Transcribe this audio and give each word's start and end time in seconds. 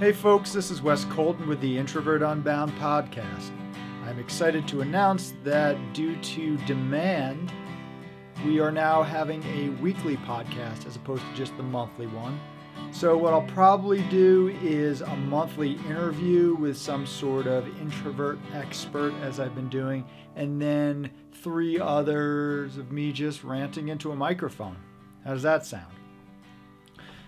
Hey, 0.00 0.12
folks, 0.12 0.52
this 0.52 0.72
is 0.72 0.82
Wes 0.82 1.04
Colton 1.04 1.46
with 1.46 1.60
the 1.60 1.78
Introvert 1.78 2.20
Unbound 2.20 2.72
podcast. 2.80 3.52
I'm 4.04 4.18
excited 4.18 4.66
to 4.66 4.80
announce 4.80 5.34
that 5.44 5.76
due 5.92 6.16
to 6.16 6.56
demand, 6.66 7.52
we 8.44 8.58
are 8.58 8.72
now 8.72 9.04
having 9.04 9.40
a 9.44 9.68
weekly 9.80 10.16
podcast 10.16 10.84
as 10.84 10.96
opposed 10.96 11.22
to 11.22 11.34
just 11.34 11.56
the 11.56 11.62
monthly 11.62 12.08
one. 12.08 12.40
So, 12.90 13.16
what 13.16 13.34
I'll 13.34 13.42
probably 13.42 14.02
do 14.08 14.48
is 14.60 15.00
a 15.00 15.14
monthly 15.14 15.74
interview 15.88 16.56
with 16.56 16.76
some 16.76 17.06
sort 17.06 17.46
of 17.46 17.64
introvert 17.80 18.40
expert, 18.52 19.14
as 19.22 19.38
I've 19.38 19.54
been 19.54 19.68
doing, 19.68 20.04
and 20.34 20.60
then 20.60 21.08
three 21.32 21.78
others 21.78 22.78
of 22.78 22.90
me 22.90 23.12
just 23.12 23.44
ranting 23.44 23.88
into 23.88 24.10
a 24.10 24.16
microphone. 24.16 24.76
How 25.24 25.34
does 25.34 25.42
that 25.42 25.64
sound? 25.64 25.94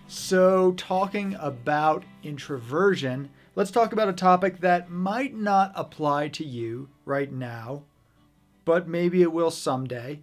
So, 0.09 0.71
talking 0.73 1.37
about 1.41 2.05
introversion, 2.23 3.29
let's 3.57 3.73
talk 3.73 3.93
about 3.93 4.09
a 4.09 4.13
topic 4.13 4.61
that 4.61 4.89
might 4.89 5.35
not 5.35 5.73
apply 5.75 6.29
to 6.29 6.45
you 6.45 6.89
right 7.05 7.31
now, 7.33 7.83
but 8.65 8.87
maybe 8.87 9.23
it 9.23 9.33
will 9.33 9.51
someday. 9.51 10.23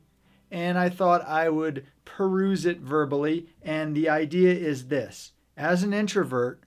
And 0.49 0.77
I 0.77 0.87
thought 0.87 1.27
I 1.27 1.49
would 1.49 1.85
peruse 2.05 2.65
it 2.65 2.79
verbally. 2.79 3.47
And 3.61 3.93
the 3.93 4.07
idea 4.07 4.53
is 4.53 4.87
this 4.87 5.33
as 5.57 5.83
an 5.83 5.93
introvert, 5.93 6.63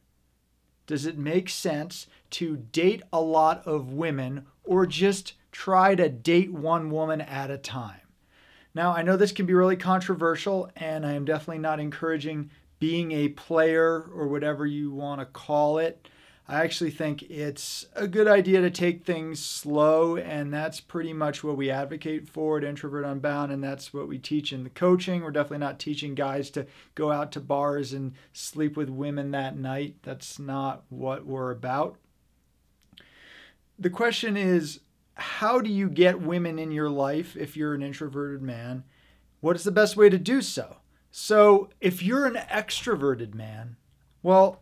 does 0.86 1.06
it 1.06 1.16
make 1.16 1.48
sense 1.48 2.08
to 2.32 2.58
date 2.70 3.02
a 3.14 3.20
lot 3.20 3.66
of 3.66 3.92
women 3.92 4.46
or 4.62 4.84
just 4.84 5.32
try 5.52 5.94
to 5.94 6.10
date 6.10 6.52
one 6.52 6.90
woman 6.90 7.22
at 7.22 7.50
a 7.50 7.56
time? 7.56 8.00
Now, 8.74 8.92
I 8.92 9.00
know 9.00 9.16
this 9.16 9.32
can 9.32 9.46
be 9.46 9.54
really 9.54 9.76
controversial, 9.76 10.70
and 10.76 11.06
I 11.06 11.12
am 11.12 11.24
definitely 11.24 11.60
not 11.60 11.80
encouraging 11.80 12.50
being 12.78 13.12
a 13.12 13.28
player 13.28 14.10
or 14.14 14.28
whatever 14.28 14.66
you 14.66 14.90
want 14.90 15.20
to 15.20 15.26
call 15.26 15.78
it. 15.78 16.08
I 16.48 16.62
actually 16.62 16.92
think 16.92 17.22
it's 17.24 17.86
a 17.96 18.06
good 18.06 18.28
idea 18.28 18.60
to 18.60 18.70
take 18.70 19.04
things 19.04 19.44
slow, 19.44 20.16
and 20.16 20.54
that's 20.54 20.78
pretty 20.80 21.12
much 21.12 21.42
what 21.42 21.56
we 21.56 21.70
advocate 21.70 22.28
for 22.28 22.56
at 22.56 22.62
Introvert 22.62 23.04
Unbound, 23.04 23.50
and 23.50 23.64
that's 23.64 23.92
what 23.92 24.06
we 24.06 24.18
teach 24.18 24.52
in 24.52 24.62
the 24.62 24.70
coaching. 24.70 25.22
We're 25.22 25.32
definitely 25.32 25.58
not 25.58 25.80
teaching 25.80 26.14
guys 26.14 26.50
to 26.50 26.66
go 26.94 27.10
out 27.10 27.32
to 27.32 27.40
bars 27.40 27.92
and 27.92 28.12
sleep 28.32 28.76
with 28.76 28.88
women 28.88 29.32
that 29.32 29.58
night. 29.58 29.96
That's 30.04 30.38
not 30.38 30.84
what 30.88 31.26
we're 31.26 31.50
about. 31.50 31.96
The 33.76 33.90
question 33.90 34.36
is 34.36 34.80
how 35.14 35.60
do 35.60 35.70
you 35.70 35.88
get 35.88 36.20
women 36.20 36.58
in 36.58 36.70
your 36.70 36.90
life 36.90 37.36
if 37.36 37.56
you're 37.56 37.74
an 37.74 37.82
introverted 37.82 38.42
man? 38.42 38.84
What 39.40 39.56
is 39.56 39.64
the 39.64 39.72
best 39.72 39.96
way 39.96 40.08
to 40.10 40.18
do 40.18 40.42
so? 40.42 40.76
So, 41.18 41.70
if 41.80 42.02
you're 42.02 42.26
an 42.26 42.34
extroverted 42.34 43.32
man, 43.32 43.76
well, 44.22 44.60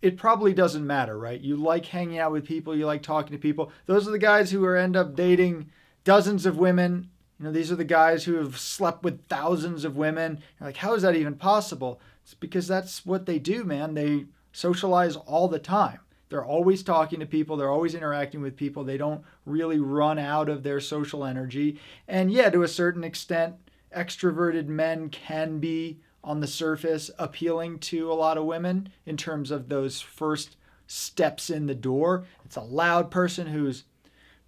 it 0.00 0.16
probably 0.16 0.54
doesn't 0.54 0.86
matter, 0.86 1.18
right? 1.18 1.40
You 1.40 1.56
like 1.56 1.86
hanging 1.86 2.20
out 2.20 2.30
with 2.30 2.46
people, 2.46 2.76
you 2.76 2.86
like 2.86 3.02
talking 3.02 3.32
to 3.32 3.38
people. 3.38 3.72
Those 3.86 4.06
are 4.06 4.12
the 4.12 4.18
guys 4.18 4.52
who 4.52 4.64
are 4.64 4.76
end 4.76 4.96
up 4.96 5.16
dating 5.16 5.70
dozens 6.04 6.46
of 6.46 6.56
women. 6.56 7.10
You 7.40 7.46
know, 7.46 7.52
these 7.52 7.72
are 7.72 7.76
the 7.76 7.82
guys 7.82 8.22
who 8.22 8.36
have 8.36 8.60
slept 8.60 9.02
with 9.02 9.26
thousands 9.26 9.84
of 9.84 9.96
women. 9.96 10.38
You're 10.60 10.68
like, 10.68 10.76
how 10.76 10.94
is 10.94 11.02
that 11.02 11.16
even 11.16 11.34
possible? 11.34 12.00
It's 12.22 12.32
because 12.32 12.68
that's 12.68 13.04
what 13.04 13.26
they 13.26 13.40
do, 13.40 13.64
man. 13.64 13.94
They 13.94 14.26
socialize 14.52 15.16
all 15.16 15.48
the 15.48 15.58
time. 15.58 15.98
They're 16.28 16.44
always 16.44 16.84
talking 16.84 17.18
to 17.18 17.26
people, 17.26 17.56
they're 17.56 17.72
always 17.72 17.96
interacting 17.96 18.40
with 18.40 18.54
people. 18.54 18.84
They 18.84 18.98
don't 18.98 19.24
really 19.44 19.80
run 19.80 20.20
out 20.20 20.48
of 20.48 20.62
their 20.62 20.78
social 20.78 21.24
energy. 21.24 21.80
And 22.06 22.30
yeah, 22.30 22.50
to 22.50 22.62
a 22.62 22.68
certain 22.68 23.02
extent, 23.02 23.56
extroverted 23.94 24.66
men 24.66 25.08
can 25.08 25.58
be 25.58 26.00
on 26.22 26.40
the 26.40 26.46
surface 26.46 27.10
appealing 27.18 27.78
to 27.78 28.10
a 28.10 28.14
lot 28.14 28.36
of 28.36 28.44
women 28.44 28.90
in 29.06 29.16
terms 29.16 29.50
of 29.50 29.68
those 29.68 30.00
first 30.00 30.56
steps 30.86 31.50
in 31.50 31.66
the 31.66 31.74
door. 31.74 32.24
It's 32.44 32.56
a 32.56 32.62
loud 32.62 33.10
person 33.10 33.46
who's 33.46 33.84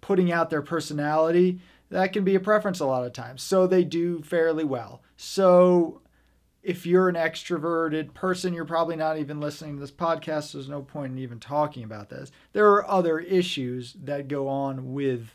putting 0.01 0.31
out 0.31 0.49
their 0.49 0.61
personality. 0.61 1.59
That 1.89 2.13
can 2.13 2.23
be 2.23 2.35
a 2.35 2.39
preference 2.39 2.79
a 2.79 2.85
lot 2.85 3.05
of 3.05 3.13
times. 3.13 3.41
So 3.41 3.67
they 3.67 3.83
do 3.83 4.21
fairly 4.21 4.63
well. 4.63 5.01
So 5.17 6.01
if 6.63 6.85
you're 6.85 7.09
an 7.09 7.15
extroverted 7.15 8.13
person, 8.13 8.53
you're 8.53 8.65
probably 8.65 8.95
not 8.95 9.17
even 9.17 9.39
listening 9.39 9.75
to 9.75 9.81
this 9.81 9.91
podcast. 9.91 10.43
So 10.43 10.57
there's 10.57 10.69
no 10.69 10.81
point 10.81 11.13
in 11.13 11.19
even 11.19 11.39
talking 11.39 11.83
about 11.83 12.09
this. 12.09 12.31
There 12.53 12.69
are 12.71 12.89
other 12.89 13.19
issues 13.19 13.95
that 14.03 14.27
go 14.27 14.47
on 14.47 14.93
with 14.93 15.29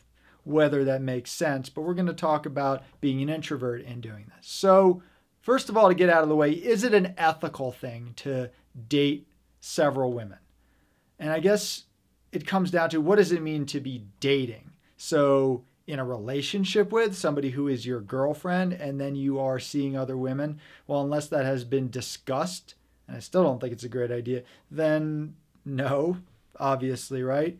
whether 0.47 0.85
that 0.85 1.03
makes 1.03 1.31
sense, 1.31 1.69
but 1.69 1.83
we're 1.83 1.95
going 1.95 2.07
to 2.07 2.15
talk 2.15 2.47
about 2.47 2.83
being 3.01 3.21
an 3.21 3.29
introvert 3.29 3.85
and 3.85 4.01
doing 4.03 4.31
this. 4.35 4.47
So, 4.47 5.03
First 5.47 5.69
of 5.69 5.77
all, 5.77 5.87
to 5.87 5.95
get 5.95 6.11
out 6.11 6.25
of 6.25 6.29
the 6.29 6.35
way, 6.35 6.51
is 6.51 6.83
it 6.83 6.93
an 6.93 7.15
ethical 7.17 7.71
thing 7.71 8.15
to 8.17 8.51
date 8.89 9.29
several 9.61 10.13
women? 10.13 10.39
And 11.21 11.31
I 11.31 11.39
guess 11.39 11.85
it 12.33 12.49
comes 12.49 12.73
down 12.73 12.91
to 12.91 13.01
what 13.01 13.19
does 13.19 13.31
it 13.31 13.41
mean 13.41 13.65
to 13.67 13.79
be 13.79 14.07
dating? 14.19 14.73
So, 14.97 15.63
in 15.87 16.01
a 16.01 16.05
relationship 16.05 16.91
with 16.91 17.15
somebody 17.15 17.51
who 17.51 17.69
is 17.69 17.87
your 17.87 18.01
girlfriend 18.01 18.73
and 18.73 19.01
then 19.01 19.15
you 19.15 19.39
are 19.39 19.61
seeing 19.61 19.97
other 19.97 20.17
women, 20.17 20.59
well, 20.89 21.01
unless 21.01 21.29
that 21.29 21.45
has 21.45 21.63
been 21.63 21.91
discussed, 21.91 22.75
and 23.07 23.17
I 23.17 23.21
still 23.21 23.45
don't 23.45 23.61
think 23.61 23.73
it's 23.73 23.85
a 23.85 23.89
great 23.89 24.11
idea, 24.11 24.43
then 24.69 25.37
no, 25.65 26.17
obviously, 26.59 27.23
right? 27.23 27.57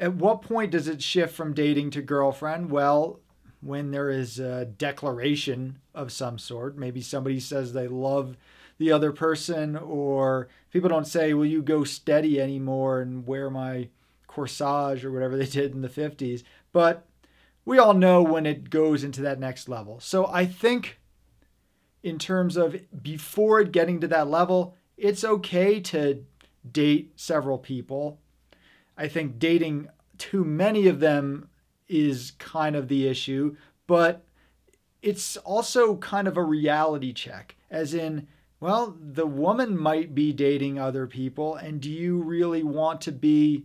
At 0.00 0.14
what 0.14 0.42
point 0.42 0.72
does 0.72 0.88
it 0.88 1.02
shift 1.02 1.34
from 1.34 1.54
dating 1.54 1.90
to 1.90 2.02
girlfriend? 2.02 2.70
Well, 2.70 3.20
when 3.60 3.92
there 3.92 4.10
is 4.10 4.40
a 4.40 4.64
declaration 4.64 5.78
of 5.94 6.10
some 6.10 6.38
sort. 6.38 6.76
Maybe 6.76 7.02
somebody 7.02 7.38
says 7.38 7.72
they 7.72 7.86
love 7.86 8.36
the 8.78 8.90
other 8.90 9.12
person, 9.12 9.76
or 9.76 10.48
people 10.70 10.88
don't 10.88 11.06
say, 11.06 11.34
Will 11.34 11.46
you 11.46 11.62
go 11.62 11.84
steady 11.84 12.40
anymore 12.40 13.02
and 13.02 13.26
wear 13.26 13.50
my 13.50 13.90
corsage 14.30 15.04
or 15.04 15.10
whatever 15.10 15.36
they 15.36 15.46
did 15.46 15.74
in 15.74 15.82
the 15.82 15.88
50s. 15.88 16.42
But 16.72 17.06
we 17.64 17.78
all 17.78 17.94
know 17.94 18.22
when 18.22 18.46
it 18.46 18.70
goes 18.70 19.04
into 19.04 19.20
that 19.22 19.40
next 19.40 19.68
level. 19.68 20.00
So 20.00 20.26
I 20.26 20.46
think, 20.46 20.98
in 22.02 22.18
terms 22.18 22.56
of 22.56 22.80
before 23.02 23.64
getting 23.64 24.00
to 24.00 24.08
that 24.08 24.28
level, 24.28 24.76
it's 24.96 25.24
okay 25.24 25.80
to 25.80 26.24
date 26.70 27.12
several 27.16 27.58
people. 27.58 28.18
I 29.00 29.08
think 29.08 29.38
dating 29.38 29.88
too 30.18 30.44
many 30.44 30.86
of 30.86 31.00
them 31.00 31.48
is 31.88 32.32
kind 32.32 32.76
of 32.76 32.88
the 32.88 33.08
issue, 33.08 33.56
but 33.86 34.22
it's 35.00 35.38
also 35.38 35.96
kind 35.96 36.28
of 36.28 36.36
a 36.36 36.42
reality 36.42 37.14
check, 37.14 37.56
as 37.70 37.94
in, 37.94 38.28
well, 38.60 38.94
the 39.00 39.26
woman 39.26 39.78
might 39.78 40.14
be 40.14 40.34
dating 40.34 40.78
other 40.78 41.06
people, 41.06 41.56
and 41.56 41.80
do 41.80 41.90
you 41.90 42.22
really 42.22 42.62
want 42.62 43.00
to 43.00 43.12
be 43.12 43.64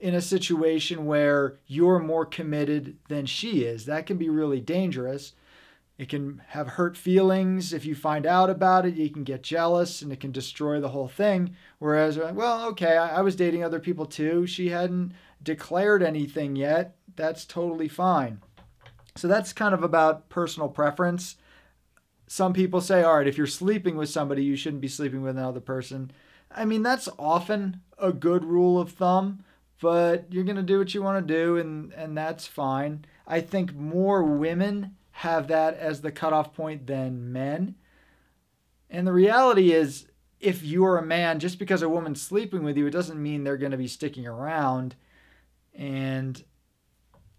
in 0.00 0.16
a 0.16 0.20
situation 0.20 1.06
where 1.06 1.60
you're 1.68 2.00
more 2.00 2.26
committed 2.26 2.96
than 3.08 3.24
she 3.24 3.62
is? 3.62 3.84
That 3.86 4.04
can 4.04 4.18
be 4.18 4.28
really 4.28 4.60
dangerous. 4.60 5.32
It 5.98 6.10
can 6.10 6.42
have 6.48 6.68
hurt 6.68 6.96
feelings. 6.96 7.72
If 7.72 7.86
you 7.86 7.94
find 7.94 8.26
out 8.26 8.50
about 8.50 8.84
it, 8.84 8.94
you 8.94 9.08
can 9.08 9.24
get 9.24 9.42
jealous 9.42 10.02
and 10.02 10.12
it 10.12 10.20
can 10.20 10.30
destroy 10.30 10.78
the 10.78 10.90
whole 10.90 11.08
thing. 11.08 11.56
Whereas, 11.78 12.18
uh, 12.18 12.32
well, 12.34 12.66
okay, 12.68 12.98
I, 12.98 13.22
was 13.22 13.34
dating 13.34 13.64
other 13.64 13.80
people 13.80 14.04
too. 14.04 14.46
She 14.46 14.68
hadn't 14.68 15.12
declared 15.42 16.02
anything 16.02 16.54
yet. 16.54 16.96
That's 17.16 17.46
totally 17.46 17.88
fine. 17.88 18.42
So 19.14 19.26
that's 19.26 19.54
kind 19.54 19.72
of 19.72 19.82
about 19.82 20.28
personal 20.28 20.68
preference. 20.68 21.36
Some 22.26 22.52
people 22.52 22.82
say, 22.82 23.02
all 23.02 23.16
right, 23.16 23.26
if 23.26 23.38
you're 23.38 23.46
sleeping 23.46 23.96
with 23.96 24.10
somebody, 24.10 24.44
you 24.44 24.56
shouldn't 24.56 24.82
be 24.82 24.88
sleeping 24.88 25.22
with 25.22 25.38
another 25.38 25.60
person. 25.60 26.10
I 26.50 26.66
mean, 26.66 26.82
that's 26.82 27.08
often 27.18 27.80
a 27.98 28.12
good 28.12 28.44
rule 28.44 28.78
of 28.78 28.92
thumb, 28.92 29.44
but 29.80 30.26
you're 30.30 30.44
going 30.44 30.56
to 30.56 30.62
do 30.62 30.78
what 30.78 30.92
you 30.92 31.02
want 31.02 31.26
to 31.26 31.34
do, 31.34 31.56
and, 31.56 31.92
and 31.94 32.18
that's 32.18 32.46
fine. 32.46 33.06
I 33.26 33.40
think 33.40 33.74
more 33.74 34.22
women 34.22 34.95
have 35.16 35.48
that 35.48 35.78
as 35.78 36.02
the 36.02 36.12
cutoff 36.12 36.52
point 36.52 36.86
than 36.86 37.32
men. 37.32 37.74
And 38.90 39.06
the 39.06 39.14
reality 39.14 39.72
is, 39.72 40.08
if 40.40 40.62
you're 40.62 40.98
a 40.98 41.02
man, 41.02 41.40
just 41.40 41.58
because 41.58 41.80
a 41.80 41.88
woman's 41.88 42.20
sleeping 42.20 42.62
with 42.62 42.76
you, 42.76 42.86
it 42.86 42.90
doesn't 42.90 43.22
mean 43.22 43.42
they're 43.42 43.56
going 43.56 43.72
to 43.72 43.78
be 43.78 43.88
sticking 43.88 44.26
around. 44.26 44.94
And 45.74 46.44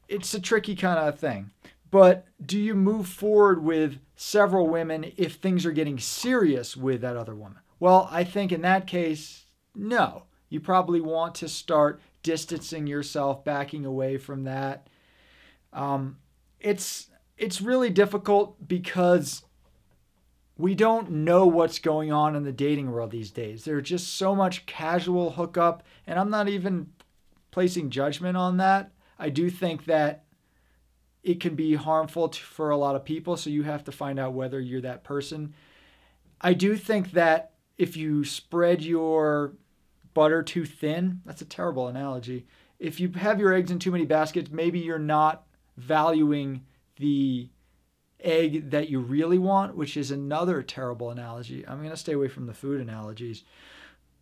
it's 0.08 0.34
a 0.34 0.42
tricky 0.42 0.76
kind 0.76 0.98
of 0.98 1.20
thing. 1.20 1.52
But 1.92 2.26
do 2.44 2.60
you 2.60 2.74
move 2.74 3.08
forward 3.08 3.64
with 3.64 4.00
several 4.16 4.68
women 4.68 5.14
if 5.16 5.36
things 5.36 5.64
are 5.64 5.72
getting 5.72 6.00
serious 6.00 6.76
with 6.76 7.02
that 7.02 7.16
other 7.16 7.36
woman? 7.36 7.60
Well, 7.80 8.10
I 8.12 8.24
think 8.24 8.52
in 8.52 8.64
that 8.64 8.88
case, 8.88 9.46
no. 9.76 10.24
You 10.50 10.60
probably 10.62 11.00
want 11.00 11.36
to 11.36 11.48
start 11.48 12.02
distancing 12.24 12.88
yourself, 12.88 13.46
backing 13.46 13.86
away 13.86 14.18
from 14.18 14.46
that. 14.46 14.88
Um, 15.72 16.18
it's 16.60 17.12
it's 17.38 17.62
really 17.62 17.90
difficult 17.90 18.68
because 18.68 19.44
we 20.58 20.74
don't 20.74 21.12
know 21.12 21.46
what's 21.46 21.80
going 21.80 22.12
on 22.12 22.36
in 22.36 22.44
the 22.44 22.52
dating 22.52 22.92
world 22.92 23.12
these 23.12 23.32
days. 23.32 23.64
There's 23.64 23.88
just 23.88 24.18
so 24.18 24.36
much 24.36 24.66
casual 24.66 25.32
hookup, 25.32 25.84
and 26.08 26.20
I'm 26.20 26.30
not 26.30 26.50
even 26.50 26.88
placing 27.52 27.90
judgment 27.90 28.36
on 28.36 28.58
that. 28.58 28.92
I 29.20 29.30
do 29.30 29.50
think 29.50 29.86
that 29.86 30.24
it 31.24 31.40
can 31.40 31.56
be 31.56 31.76
harmful 31.76 32.30
to, 32.30 32.40
for 32.40 32.70
a 32.70 32.78
lot 32.78 32.96
of 32.96 33.06
people, 33.06 33.38
so 33.38 33.50
you 33.50 33.64
have 33.64 33.84
to 33.84 33.92
find 33.92 34.20
out 34.20 34.34
whether 34.34 34.60
you're 34.60 34.82
that 34.82 35.04
person. 35.04 35.54
I 36.42 36.54
do 36.54 36.76
think 36.76 37.12
that 37.12 37.52
if 37.78 37.96
you 37.96 38.24
spread 38.24 38.82
your 38.82 39.54
butter 40.18 40.42
too 40.42 40.66
thin. 40.66 41.22
That's 41.28 41.44
a 41.44 41.46
terrible 41.46 41.88
analogy. 41.88 42.48
If 42.80 43.00
you 43.00 43.12
have 43.12 43.40
your 43.40 43.54
eggs 43.54 43.70
in 43.70 43.78
too 43.78 43.92
many 43.92 44.04
baskets, 44.04 44.50
maybe 44.50 44.80
you're 44.80 44.98
not 44.98 45.46
valuing 45.78 46.66
the 46.98 47.50
egg 48.20 48.72
that 48.72 48.90
you 48.90 49.00
really 49.00 49.38
want, 49.38 49.76
which 49.76 49.96
is 49.96 50.12
another 50.12 50.62
terrible 50.62 51.12
analogy. 51.12 51.66
I'm 51.68 51.80
going 51.80 51.92
to 51.92 51.98
stay 51.98 52.14
away 52.14 52.28
from 52.28 52.48
the 52.48 52.54
food 52.54 52.82
analogies. 52.82 53.44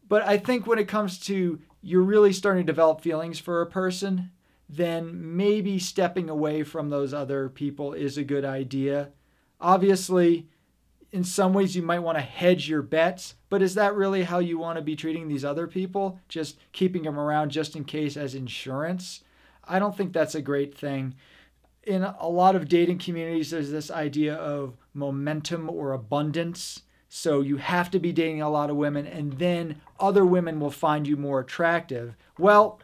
But 0.08 0.24
I 0.24 0.38
think 0.38 0.68
when 0.68 0.80
it 0.80 0.88
comes 0.88 1.20
to 1.22 1.60
you're 1.82 2.02
really 2.02 2.34
starting 2.34 2.66
to 2.66 2.72
develop 2.72 3.02
feelings 3.02 3.38
for 3.38 3.62
a 3.62 3.68
person, 3.68 4.32
then 4.68 5.38
maybe 5.38 5.78
stepping 5.78 6.30
away 6.30 6.64
from 6.64 6.90
those 6.90 7.14
other 7.14 7.48
people 7.48 7.94
is 7.94 8.18
a 8.18 8.24
good 8.24 8.44
idea. 8.44 9.10
Obviously, 9.62 10.50
in 11.12 11.24
some 11.24 11.54
ways, 11.54 11.76
you 11.76 11.84
might 11.84 12.00
want 12.00 12.18
to 12.18 12.24
hedge 12.24 12.68
your 12.68 12.82
bets, 12.82 13.36
but 13.50 13.62
is 13.62 13.76
that 13.76 13.94
really 13.94 14.24
how 14.24 14.40
you 14.40 14.58
want 14.58 14.78
to 14.78 14.82
be 14.82 14.96
treating 14.96 15.28
these 15.28 15.46
other 15.46 15.68
people? 15.68 16.20
Just 16.28 16.58
keeping 16.72 17.04
them 17.04 17.20
around 17.20 17.52
just 17.52 17.76
in 17.76 17.84
case 17.84 18.18
as 18.18 18.34
insurance? 18.34 19.24
I 19.64 19.78
don't 19.78 19.96
think 19.96 20.12
that's 20.12 20.36
a 20.36 20.42
great 20.42 20.76
thing. 20.76 21.14
In 21.86 22.04
a 22.04 22.28
lot 22.28 22.56
of 22.56 22.68
dating 22.68 22.98
communities, 22.98 23.52
there's 23.52 23.70
this 23.70 23.92
idea 23.92 24.34
of 24.36 24.76
momentum 24.94 25.70
or 25.70 25.94
abundance. 25.94 26.82
So 27.08 27.42
you 27.42 27.58
have 27.58 27.92
to 27.92 28.00
be 28.00 28.12
dating 28.12 28.42
a 28.42 28.50
lot 28.50 28.70
of 28.70 28.76
women, 28.76 29.06
and 29.06 29.34
then 29.34 29.82
other 30.00 30.26
women 30.26 30.60
will 30.60 30.72
find 30.72 31.08
you 31.08 31.16
more 31.16 31.40
attractive. 31.40 32.16
Well, 32.38 32.80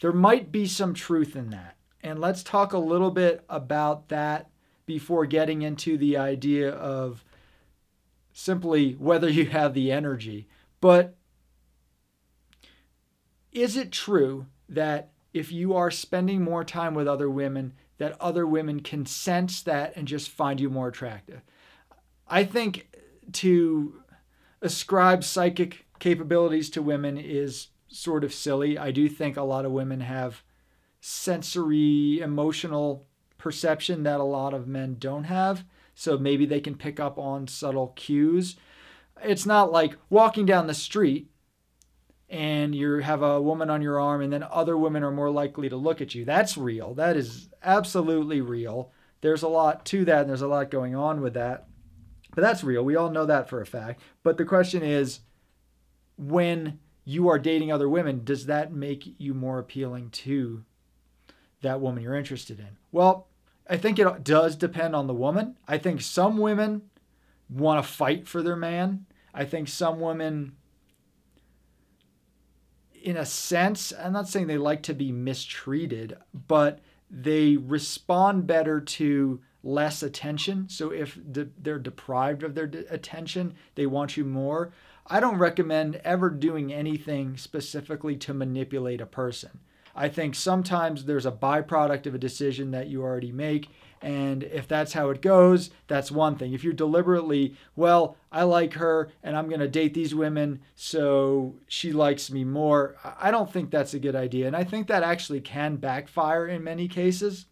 there 0.00 0.12
might 0.12 0.52
be 0.52 0.66
some 0.66 0.94
truth 0.94 1.36
in 1.36 1.50
that. 1.50 1.76
And 2.02 2.18
let's 2.18 2.42
talk 2.42 2.72
a 2.72 2.78
little 2.78 3.10
bit 3.10 3.44
about 3.48 4.08
that 4.08 4.50
before 4.86 5.26
getting 5.26 5.62
into 5.62 5.98
the 5.98 6.16
idea 6.16 6.70
of 6.70 7.24
simply 8.32 8.92
whether 8.92 9.28
you 9.28 9.46
have 9.46 9.74
the 9.74 9.92
energy. 9.92 10.48
But 10.80 11.16
is 13.52 13.76
it 13.76 13.92
true 13.92 14.46
that 14.68 15.10
if 15.32 15.52
you 15.52 15.74
are 15.74 15.90
spending 15.90 16.42
more 16.42 16.64
time 16.64 16.94
with 16.94 17.06
other 17.06 17.30
women, 17.30 17.74
that 17.98 18.16
other 18.20 18.46
women 18.46 18.80
can 18.80 19.06
sense 19.06 19.62
that 19.62 19.96
and 19.96 20.08
just 20.08 20.30
find 20.30 20.60
you 20.60 20.70
more 20.70 20.88
attractive? 20.88 21.42
I 22.26 22.44
think 22.44 22.88
to 23.32 24.02
ascribe 24.62 25.24
psychic 25.24 25.86
capabilities 25.98 26.70
to 26.70 26.82
women 26.82 27.18
is 27.18 27.68
sort 27.88 28.24
of 28.24 28.32
silly. 28.32 28.78
I 28.78 28.90
do 28.90 29.08
think 29.08 29.36
a 29.36 29.42
lot 29.42 29.64
of 29.64 29.72
women 29.72 30.00
have 30.00 30.42
sensory, 31.00 32.20
emotional 32.20 33.06
perception 33.38 34.02
that 34.02 34.20
a 34.20 34.24
lot 34.24 34.54
of 34.54 34.66
men 34.66 34.96
don't 34.98 35.24
have. 35.24 35.64
So 35.94 36.16
maybe 36.16 36.46
they 36.46 36.60
can 36.60 36.76
pick 36.76 37.00
up 37.00 37.18
on 37.18 37.46
subtle 37.46 37.88
cues. 37.96 38.56
It's 39.22 39.46
not 39.46 39.72
like 39.72 39.96
walking 40.08 40.46
down 40.46 40.66
the 40.66 40.74
street 40.74 41.30
and 42.30 42.74
you 42.74 42.98
have 42.98 43.22
a 43.22 43.42
woman 43.42 43.68
on 43.68 43.82
your 43.82 44.00
arm 44.00 44.22
and 44.22 44.32
then 44.32 44.44
other 44.50 44.76
women 44.76 45.02
are 45.02 45.10
more 45.10 45.30
likely 45.30 45.68
to 45.68 45.76
look 45.76 46.00
at 46.00 46.14
you. 46.14 46.24
That's 46.24 46.56
real. 46.56 46.94
That 46.94 47.16
is 47.16 47.48
absolutely 47.62 48.40
real. 48.40 48.92
There's 49.20 49.42
a 49.42 49.48
lot 49.48 49.84
to 49.86 50.04
that 50.04 50.22
and 50.22 50.30
there's 50.30 50.40
a 50.40 50.48
lot 50.48 50.70
going 50.70 50.94
on 50.94 51.20
with 51.20 51.34
that. 51.34 51.66
But 52.34 52.42
that's 52.42 52.62
real. 52.62 52.84
We 52.84 52.94
all 52.94 53.10
know 53.10 53.26
that 53.26 53.48
for 53.48 53.60
a 53.60 53.66
fact. 53.66 54.00
But 54.22 54.38
the 54.38 54.44
question 54.44 54.82
is 54.84 55.20
when 56.16 56.78
you 57.04 57.28
are 57.28 57.38
dating 57.38 57.72
other 57.72 57.88
women, 57.88 58.22
does 58.22 58.46
that 58.46 58.72
make 58.72 59.14
you 59.18 59.34
more 59.34 59.58
appealing 59.58 60.10
to 60.10 60.64
that 61.62 61.80
woman 61.80 62.04
you're 62.04 62.14
interested 62.14 62.60
in? 62.60 62.76
Well, 62.92 63.26
I 63.68 63.76
think 63.76 63.98
it 63.98 64.22
does 64.22 64.54
depend 64.54 64.94
on 64.94 65.08
the 65.08 65.14
woman. 65.14 65.56
I 65.66 65.78
think 65.78 66.00
some 66.00 66.38
women 66.38 66.82
want 67.48 67.84
to 67.84 67.90
fight 67.90 68.28
for 68.28 68.42
their 68.42 68.56
man. 68.56 69.06
I 69.34 69.44
think 69.44 69.68
some 69.68 69.98
women, 69.98 70.56
in 73.02 73.16
a 73.16 73.26
sense, 73.26 73.92
I'm 73.92 74.12
not 74.12 74.28
saying 74.28 74.46
they 74.46 74.58
like 74.58 74.82
to 74.84 74.94
be 74.94 75.12
mistreated, 75.12 76.16
but 76.48 76.80
they 77.10 77.56
respond 77.56 78.46
better 78.46 78.80
to 78.80 79.40
less 79.62 80.02
attention. 80.02 80.68
So 80.68 80.90
if 80.90 81.18
they're 81.24 81.78
deprived 81.78 82.42
of 82.42 82.54
their 82.54 82.70
attention, 82.88 83.54
they 83.74 83.86
want 83.86 84.16
you 84.16 84.24
more. 84.24 84.72
I 85.06 85.20
don't 85.20 85.38
recommend 85.38 85.96
ever 85.96 86.30
doing 86.30 86.72
anything 86.72 87.36
specifically 87.36 88.16
to 88.16 88.34
manipulate 88.34 89.00
a 89.00 89.06
person. 89.06 89.60
I 89.94 90.08
think 90.08 90.34
sometimes 90.34 91.04
there's 91.04 91.26
a 91.26 91.32
byproduct 91.32 92.06
of 92.06 92.14
a 92.14 92.18
decision 92.18 92.70
that 92.70 92.86
you 92.86 93.02
already 93.02 93.32
make. 93.32 93.68
And 94.02 94.44
if 94.44 94.66
that's 94.66 94.94
how 94.94 95.10
it 95.10 95.20
goes, 95.20 95.70
that's 95.86 96.10
one 96.10 96.36
thing. 96.36 96.54
If 96.54 96.64
you're 96.64 96.72
deliberately, 96.72 97.54
well, 97.76 98.16
I 98.32 98.44
like 98.44 98.74
her 98.74 99.10
and 99.22 99.36
I'm 99.36 99.48
going 99.48 99.60
to 99.60 99.68
date 99.68 99.92
these 99.92 100.14
women 100.14 100.60
so 100.74 101.56
she 101.68 101.92
likes 101.92 102.30
me 102.30 102.44
more, 102.44 102.96
I 103.04 103.30
don't 103.30 103.52
think 103.52 103.70
that's 103.70 103.92
a 103.92 103.98
good 103.98 104.16
idea. 104.16 104.46
And 104.46 104.56
I 104.56 104.64
think 104.64 104.86
that 104.86 105.02
actually 105.02 105.40
can 105.40 105.76
backfire 105.76 106.46
in 106.46 106.64
many 106.64 106.88
cases. 106.88 107.46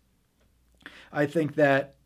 I 1.13 1.27
think 1.27 1.55
that 1.57 1.97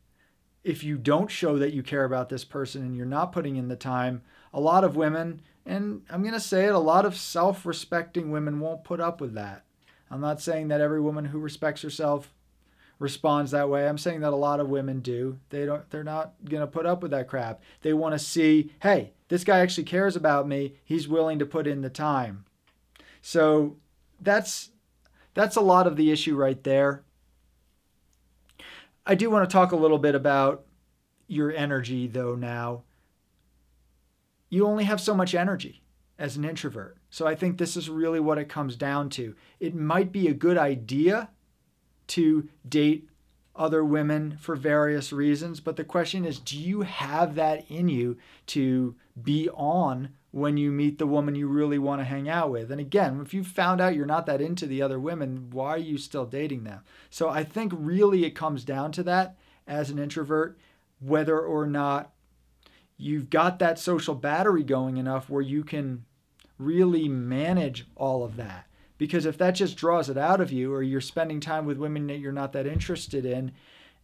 if 0.65 0.83
you 0.83 0.99
don't 0.99 1.31
show 1.31 1.59
that 1.59 1.73
you 1.73 1.83
care 1.83 2.05
about 2.05 2.29
this 2.29 2.45
person 2.45 2.83
and 2.83 2.97
you're 2.97 3.07
not 3.07 3.33
putting 3.33 3.57
in 3.57 3.69
the 3.69 3.77
time, 3.77 4.23
a 4.53 4.61
lot 4.61 4.85
of 4.85 4.97
women, 4.97 5.41
and 5.65 6.03
I'm 6.11 6.23
going 6.23 6.35
to 6.35 6.41
say 6.41 6.67
it, 6.67 6.75
a 6.75 6.79
lot 6.79 7.05
of 7.05 7.17
self 7.17 7.65
respecting 7.65 8.31
women 8.31 8.59
won't 8.61 8.85
put 8.85 9.01
up 9.01 9.21
with 9.21 9.35
that. 9.35 9.65
I'm 10.11 10.21
not 10.21 10.41
saying 10.41 10.69
that 10.69 10.81
every 10.81 11.01
woman 11.01 11.27
who 11.27 11.39
respects 11.39 11.83
herself 11.83 12.33
responds 13.03 13.51
that 13.51 13.69
way. 13.69 13.87
I'm 13.87 13.99
saying 13.99 14.21
that 14.21 14.33
a 14.33 14.37
lot 14.37 14.61
of 14.61 14.69
women 14.69 15.01
do. 15.01 15.39
They 15.51 15.67
don't 15.67 15.89
they're 15.91 16.05
not 16.05 16.35
going 16.45 16.63
to 16.63 16.67
put 16.67 16.87
up 16.87 17.03
with 17.03 17.11
that 17.11 17.29
crap. 17.29 17.61
They 17.83 17.93
want 17.93 18.15
to 18.15 18.19
see, 18.19 18.73
"Hey, 18.81 19.13
this 19.29 19.45
guy 19.45 19.59
actually 19.59 19.85
cares 19.85 20.17
about 20.17 20.49
me. 20.49 20.77
He's 20.85 21.09
willing 21.09 21.39
to 21.41 21.47
put 21.47 21.67
in 21.67 21.83
the 21.83 21.91
time." 21.91 22.45
So, 23.21 23.77
that's 24.21 24.71
that's 25.35 25.57
a 25.57 25.61
lot 25.61 25.87
of 25.87 25.97
the 25.97 26.11
issue 26.11 26.37
right 26.37 26.63
there. 26.63 27.05
I 29.05 29.15
do 29.15 29.31
want 29.31 29.49
to 29.49 29.53
talk 29.53 29.73
a 29.73 29.77
little 29.77 29.99
bit 29.99 30.15
about 30.15 30.65
your 31.27 31.53
energy 31.53 32.07
though 32.07 32.37
now. 32.37 32.85
You 34.49 34.67
only 34.67 34.85
have 34.85 35.01
so 35.01 35.15
much 35.15 35.35
energy 35.35 35.83
as 36.19 36.37
an 36.37 36.45
introvert. 36.45 36.99
So 37.11 37.27
I 37.27 37.35
think 37.35 37.59
this 37.59 37.77
is 37.77 37.91
really 37.91 38.21
what 38.21 38.39
it 38.39 38.49
comes 38.49 38.77
down 38.77 39.09
to. 39.11 39.35
It 39.59 39.75
might 39.75 40.13
be 40.13 40.29
a 40.29 40.35
good 40.35 40.59
idea 40.59 41.31
to 42.09 42.49
date 42.69 43.09
other 43.55 43.85
women 43.85 44.37
for 44.41 44.57
various 44.57 45.13
reasons, 45.13 45.61
but 45.61 45.77
the 45.77 45.85
question 45.85 46.25
is 46.25 46.39
do 46.39 46.59
you 46.59 46.83
have 46.83 47.35
that 47.35 47.71
in 47.71 47.89
you 47.89 48.17
to 48.47 48.95
be 49.23 49.49
on 49.51 50.11
when 50.31 50.57
you 50.57 50.73
meet 50.73 50.99
the 50.99 51.07
woman 51.07 51.35
you 51.35 51.47
really 51.47 51.79
want 51.79 52.01
to 52.01 52.05
hang 52.05 52.29
out 52.29 52.51
with? 52.51 52.71
And 52.71 52.81
again, 52.81 53.21
if 53.23 53.35
you 53.35 53.45
found 53.45 53.81
out 53.81 53.95
you're 53.95 54.07
not 54.07 54.27
that 54.27 54.41
into 54.41 54.67
the 54.67 54.81
other 54.81 54.99
women, 54.99 55.51
why 55.51 55.71
are 55.71 55.79
you 55.79 55.99
still 55.99 56.25
dating 56.25 56.65
them? 56.65 56.81
So 57.11 57.29
I 57.29 57.45
think 57.45 57.73
really 57.75 58.25
it 58.25 58.35
comes 58.35 58.65
down 58.65 58.93
to 58.93 59.03
that 59.05 59.37
as 59.67 59.91
an 59.91 59.99
introvert, 59.99 60.59
whether 61.01 61.39
or 61.39 61.67
not 61.67 62.11
you've 62.97 63.29
got 63.29 63.59
that 63.59 63.79
social 63.79 64.15
battery 64.15 64.63
going 64.63 64.97
enough 64.97 65.29
where 65.29 65.43
you 65.43 65.63
can 65.63 66.05
really 66.59 67.09
manage 67.09 67.87
all 67.97 68.25
of 68.25 68.37
that. 68.37 68.67
Because 69.03 69.27
if 69.27 69.37
that 69.39 69.57
just 69.57 69.77
draws 69.77 70.09
it 70.09 70.17
out 70.17 70.41
of 70.41 70.53
you, 70.53 70.73
or 70.73 70.81
you're 70.81 71.01
spending 71.01 71.41
time 71.41 71.67
with 71.67 71.77
women 71.77 72.07
that 72.07 72.21
you're 72.21 72.31
not 72.31 72.53
that 72.53 72.69
interested 72.69 73.27
in, 73.27 73.51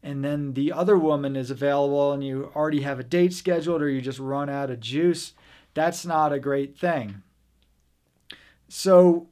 and 0.02 0.25
then 0.25 0.55
the 0.55 0.73
other 0.73 0.99
woman 0.99 1.37
is 1.37 1.52
available 1.52 2.12
and 2.12 2.25
you 2.25 2.50
already 2.57 2.81
have 2.81 2.99
a 2.99 3.05
date 3.05 3.33
scheduled, 3.33 3.81
or 3.81 3.88
you 3.88 4.00
just 4.00 4.19
run 4.19 4.50
out 4.50 4.73
of 4.73 4.81
juice, 4.81 5.35
that's 5.73 6.05
not 6.05 6.33
a 6.33 6.40
great 6.40 6.76
thing. 6.76 7.23
So 8.67 9.28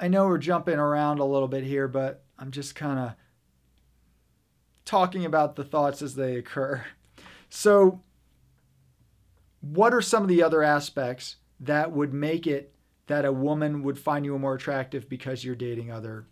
I 0.00 0.08
know 0.08 0.28
we're 0.28 0.38
jumping 0.38 0.78
around 0.78 1.18
a 1.18 1.26
little 1.26 1.46
bit 1.46 1.64
here, 1.64 1.86
but 1.86 2.24
I'm 2.38 2.52
just 2.52 2.74
kind 2.74 2.98
of 2.98 3.12
talking 4.86 5.26
about 5.26 5.56
the 5.56 5.64
thoughts 5.64 6.00
as 6.00 6.14
they 6.14 6.36
occur. 6.36 6.86
So, 7.50 8.00
what 9.60 9.92
are 9.92 10.00
some 10.00 10.22
of 10.22 10.30
the 10.30 10.42
other 10.42 10.62
aspects 10.62 11.36
that 11.60 11.92
would 11.92 12.14
make 12.14 12.46
it 12.46 12.73
that 13.06 13.24
a 13.24 13.32
woman 13.32 13.82
would 13.82 13.98
find 13.98 14.24
you 14.24 14.38
more 14.38 14.54
attractive 14.54 15.08
because 15.08 15.44
you're 15.44 15.54
dating 15.54 15.90
other 15.90 16.26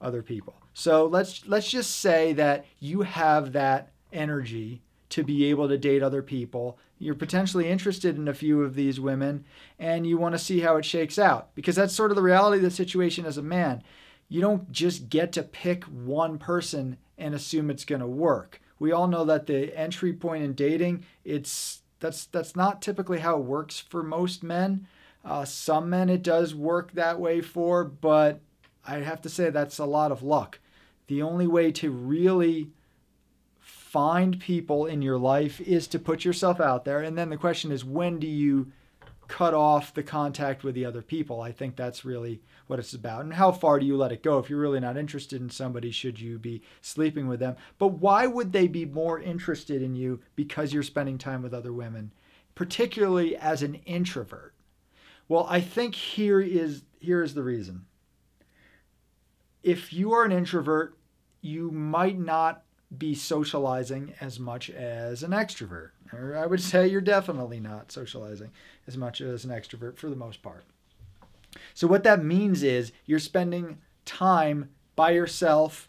other 0.00 0.22
people. 0.22 0.54
So 0.74 1.06
let's 1.06 1.46
let's 1.46 1.70
just 1.70 1.98
say 1.98 2.32
that 2.34 2.66
you 2.78 3.02
have 3.02 3.52
that 3.52 3.92
energy 4.12 4.82
to 5.10 5.22
be 5.22 5.44
able 5.44 5.68
to 5.68 5.78
date 5.78 6.02
other 6.02 6.22
people. 6.22 6.78
You're 6.98 7.14
potentially 7.14 7.68
interested 7.68 8.16
in 8.16 8.28
a 8.28 8.34
few 8.34 8.62
of 8.62 8.74
these 8.74 8.98
women 8.98 9.44
and 9.78 10.06
you 10.06 10.16
want 10.16 10.34
to 10.34 10.38
see 10.38 10.60
how 10.60 10.76
it 10.76 10.84
shakes 10.84 11.18
out 11.18 11.54
because 11.54 11.76
that's 11.76 11.94
sort 11.94 12.10
of 12.10 12.16
the 12.16 12.22
reality 12.22 12.56
of 12.58 12.62
the 12.62 12.70
situation 12.70 13.26
as 13.26 13.36
a 13.36 13.42
man. 13.42 13.82
You 14.28 14.40
don't 14.40 14.72
just 14.72 15.10
get 15.10 15.32
to 15.32 15.42
pick 15.42 15.84
one 15.84 16.38
person 16.38 16.96
and 17.18 17.34
assume 17.34 17.70
it's 17.70 17.84
going 17.84 18.00
to 18.00 18.06
work. 18.06 18.60
We 18.78 18.90
all 18.90 19.06
know 19.06 19.24
that 19.26 19.46
the 19.46 19.76
entry 19.78 20.12
point 20.12 20.42
in 20.42 20.54
dating, 20.54 21.04
it's 21.24 21.82
that's 22.00 22.24
that's 22.26 22.56
not 22.56 22.82
typically 22.82 23.20
how 23.20 23.36
it 23.36 23.44
works 23.44 23.78
for 23.78 24.02
most 24.02 24.42
men. 24.42 24.88
Uh, 25.24 25.44
some 25.44 25.88
men 25.88 26.08
it 26.08 26.22
does 26.22 26.54
work 26.54 26.92
that 26.92 27.20
way 27.20 27.40
for, 27.40 27.84
but 27.84 28.40
I 28.84 28.96
have 28.98 29.22
to 29.22 29.28
say 29.28 29.50
that's 29.50 29.78
a 29.78 29.84
lot 29.84 30.12
of 30.12 30.22
luck. 30.22 30.58
The 31.06 31.22
only 31.22 31.46
way 31.46 31.70
to 31.72 31.90
really 31.90 32.70
find 33.60 34.40
people 34.40 34.86
in 34.86 35.02
your 35.02 35.18
life 35.18 35.60
is 35.60 35.86
to 35.88 35.98
put 35.98 36.24
yourself 36.24 36.60
out 36.60 36.84
there. 36.84 37.00
And 37.00 37.16
then 37.16 37.30
the 37.30 37.36
question 37.36 37.70
is, 37.70 37.84
when 37.84 38.18
do 38.18 38.26
you 38.26 38.72
cut 39.32 39.54
off 39.54 39.94
the 39.94 40.02
contact 40.02 40.62
with 40.62 40.74
the 40.74 40.84
other 40.84 41.00
people. 41.00 41.40
I 41.40 41.52
think 41.52 41.74
that's 41.74 42.04
really 42.04 42.42
what 42.66 42.78
it's 42.78 42.92
about. 42.92 43.22
And 43.22 43.32
how 43.32 43.50
far 43.50 43.78
do 43.78 43.86
you 43.86 43.96
let 43.96 44.12
it 44.12 44.22
go? 44.22 44.38
If 44.38 44.50
you're 44.50 44.60
really 44.60 44.78
not 44.78 44.98
interested 44.98 45.40
in 45.40 45.48
somebody, 45.48 45.90
should 45.90 46.20
you 46.20 46.38
be 46.38 46.60
sleeping 46.82 47.26
with 47.28 47.40
them? 47.40 47.56
But 47.78 47.94
why 47.94 48.26
would 48.26 48.52
they 48.52 48.68
be 48.68 48.84
more 48.84 49.18
interested 49.18 49.80
in 49.80 49.94
you 49.94 50.20
because 50.36 50.74
you're 50.74 50.82
spending 50.82 51.16
time 51.16 51.42
with 51.42 51.54
other 51.54 51.72
women, 51.72 52.12
particularly 52.54 53.34
as 53.34 53.62
an 53.62 53.76
introvert? 53.86 54.52
Well, 55.32 55.46
I 55.48 55.62
think 55.62 55.94
here 55.94 56.42
is 56.42 56.82
here 57.00 57.22
is 57.22 57.32
the 57.32 57.42
reason. 57.42 57.86
If 59.62 59.90
you 59.90 60.12
are 60.12 60.26
an 60.26 60.30
introvert, 60.30 60.98
you 61.40 61.70
might 61.70 62.18
not 62.18 62.64
be 62.98 63.14
socializing 63.14 64.12
as 64.20 64.38
much 64.38 64.68
as 64.68 65.22
an 65.22 65.30
extrovert. 65.30 65.92
Or 66.12 66.36
I 66.36 66.44
would 66.44 66.60
say 66.70 66.86
you're 66.86 67.00
definitely 67.00 67.60
not 67.60 67.90
socializing 67.90 68.50
as 68.86 68.98
much 68.98 69.22
as 69.22 69.46
an 69.46 69.50
extrovert 69.50 69.96
for 69.96 70.10
the 70.10 70.16
most 70.16 70.42
part. 70.42 70.64
So 71.72 71.86
what 71.86 72.04
that 72.04 72.22
means 72.22 72.62
is 72.62 72.92
you're 73.06 73.18
spending 73.18 73.78
time 74.04 74.68
by 74.96 75.12
yourself, 75.12 75.88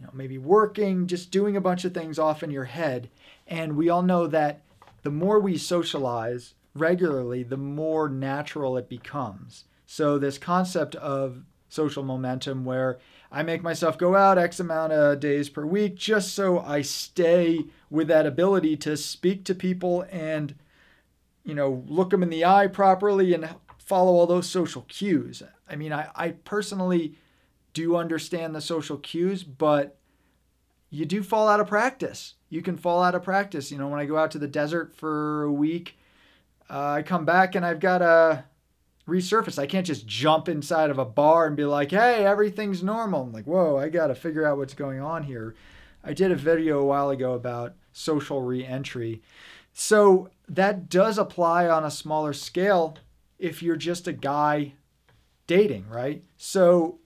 you 0.00 0.06
know, 0.06 0.12
maybe 0.12 0.38
working, 0.38 1.06
just 1.06 1.30
doing 1.30 1.56
a 1.56 1.60
bunch 1.60 1.84
of 1.84 1.94
things 1.94 2.18
off 2.18 2.42
in 2.42 2.50
your 2.50 2.64
head. 2.64 3.10
And 3.46 3.76
we 3.76 3.88
all 3.88 4.02
know 4.02 4.26
that 4.26 4.62
the 5.04 5.10
more 5.10 5.38
we 5.38 5.56
socialize 5.56 6.54
regularly, 6.74 7.42
the 7.42 7.56
more 7.56 8.08
natural 8.08 8.76
it 8.76 8.88
becomes. 8.88 9.64
So 9.86 10.18
this 10.18 10.38
concept 10.38 10.94
of 10.96 11.42
social 11.68 12.02
momentum 12.02 12.64
where 12.64 12.98
I 13.30 13.42
make 13.42 13.62
myself 13.62 13.96
go 13.96 14.14
out 14.14 14.38
X 14.38 14.60
amount 14.60 14.92
of 14.92 15.20
days 15.20 15.48
per 15.48 15.64
week 15.64 15.96
just 15.96 16.34
so 16.34 16.60
I 16.60 16.82
stay 16.82 17.64
with 17.90 18.08
that 18.08 18.26
ability 18.26 18.76
to 18.78 18.96
speak 18.96 19.44
to 19.46 19.54
people 19.54 20.06
and, 20.10 20.54
you 21.44 21.54
know, 21.54 21.82
look 21.86 22.10
them 22.10 22.22
in 22.22 22.30
the 22.30 22.44
eye 22.44 22.66
properly 22.66 23.32
and 23.32 23.48
follow 23.78 24.12
all 24.12 24.26
those 24.26 24.48
social 24.48 24.82
cues. 24.82 25.42
I 25.68 25.76
mean, 25.76 25.92
I, 25.92 26.08
I 26.14 26.30
personally 26.30 27.16
do 27.72 27.96
understand 27.96 28.54
the 28.54 28.60
social 28.60 28.98
cues, 28.98 29.42
but 29.42 29.98
you 30.90 31.06
do 31.06 31.22
fall 31.22 31.48
out 31.48 31.60
of 31.60 31.68
practice. 31.68 32.34
You 32.50 32.60
can 32.60 32.76
fall 32.76 33.02
out 33.02 33.14
of 33.14 33.22
practice. 33.22 33.72
You 33.72 33.78
know, 33.78 33.88
when 33.88 34.00
I 34.00 34.04
go 34.04 34.18
out 34.18 34.30
to 34.32 34.38
the 34.38 34.46
desert 34.46 34.94
for 34.94 35.44
a 35.44 35.52
week, 35.52 35.96
uh, 36.70 36.90
I 36.90 37.02
come 37.02 37.24
back 37.24 37.54
and 37.54 37.64
I've 37.64 37.80
got 37.80 37.98
to 37.98 38.44
resurface. 39.08 39.58
I 39.58 39.66
can't 39.66 39.86
just 39.86 40.06
jump 40.06 40.48
inside 40.48 40.90
of 40.90 40.98
a 40.98 41.04
bar 41.04 41.46
and 41.46 41.56
be 41.56 41.64
like, 41.64 41.90
hey, 41.90 42.24
everything's 42.24 42.82
normal. 42.82 43.22
I'm 43.22 43.32
like, 43.32 43.46
whoa, 43.46 43.76
I 43.76 43.88
got 43.88 44.08
to 44.08 44.14
figure 44.14 44.46
out 44.46 44.58
what's 44.58 44.74
going 44.74 45.00
on 45.00 45.24
here. 45.24 45.54
I 46.04 46.12
did 46.12 46.32
a 46.32 46.36
video 46.36 46.80
a 46.80 46.84
while 46.84 47.10
ago 47.10 47.34
about 47.34 47.74
social 47.92 48.42
reentry. 48.42 49.22
So 49.72 50.30
that 50.48 50.88
does 50.88 51.18
apply 51.18 51.68
on 51.68 51.84
a 51.84 51.90
smaller 51.90 52.32
scale 52.32 52.96
if 53.38 53.62
you're 53.62 53.76
just 53.76 54.06
a 54.06 54.12
guy 54.12 54.74
dating, 55.46 55.88
right? 55.88 56.22
So 56.36 56.98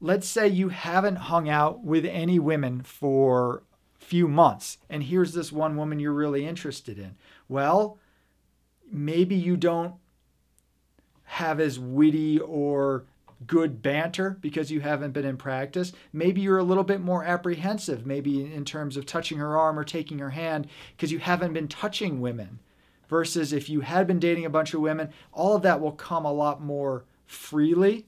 let's 0.00 0.26
say 0.26 0.48
you 0.48 0.68
haven't 0.70 1.16
hung 1.16 1.48
out 1.48 1.82
with 1.84 2.04
any 2.04 2.38
women 2.38 2.82
for 2.82 3.62
few 3.98 4.26
months 4.26 4.78
and 4.88 5.04
here's 5.04 5.34
this 5.34 5.52
one 5.52 5.76
woman 5.76 6.00
you're 6.00 6.12
really 6.12 6.46
interested 6.46 6.98
in. 6.98 7.16
Well, 7.48 7.98
maybe 8.90 9.34
you 9.34 9.56
don't 9.56 9.94
have 11.24 11.60
as 11.60 11.78
witty 11.78 12.38
or 12.40 13.04
good 13.46 13.80
banter 13.82 14.36
because 14.40 14.70
you 14.70 14.80
haven't 14.80 15.12
been 15.12 15.24
in 15.24 15.36
practice. 15.36 15.92
Maybe 16.12 16.40
you're 16.40 16.58
a 16.58 16.64
little 16.64 16.84
bit 16.84 17.00
more 17.00 17.24
apprehensive, 17.24 18.04
maybe 18.04 18.52
in 18.52 18.64
terms 18.64 18.96
of 18.96 19.06
touching 19.06 19.38
her 19.38 19.56
arm 19.56 19.78
or 19.78 19.84
taking 19.84 20.18
her 20.18 20.30
hand 20.30 20.66
because 20.96 21.12
you 21.12 21.18
haven't 21.18 21.52
been 21.52 21.68
touching 21.68 22.20
women. 22.20 22.58
Versus 23.08 23.52
if 23.52 23.68
you 23.68 23.80
had 23.80 24.06
been 24.06 24.20
dating 24.20 24.44
a 24.44 24.50
bunch 24.50 24.72
of 24.72 24.80
women, 24.80 25.10
all 25.32 25.56
of 25.56 25.62
that 25.62 25.80
will 25.80 25.92
come 25.92 26.24
a 26.24 26.32
lot 26.32 26.62
more 26.62 27.04
freely. 27.26 28.06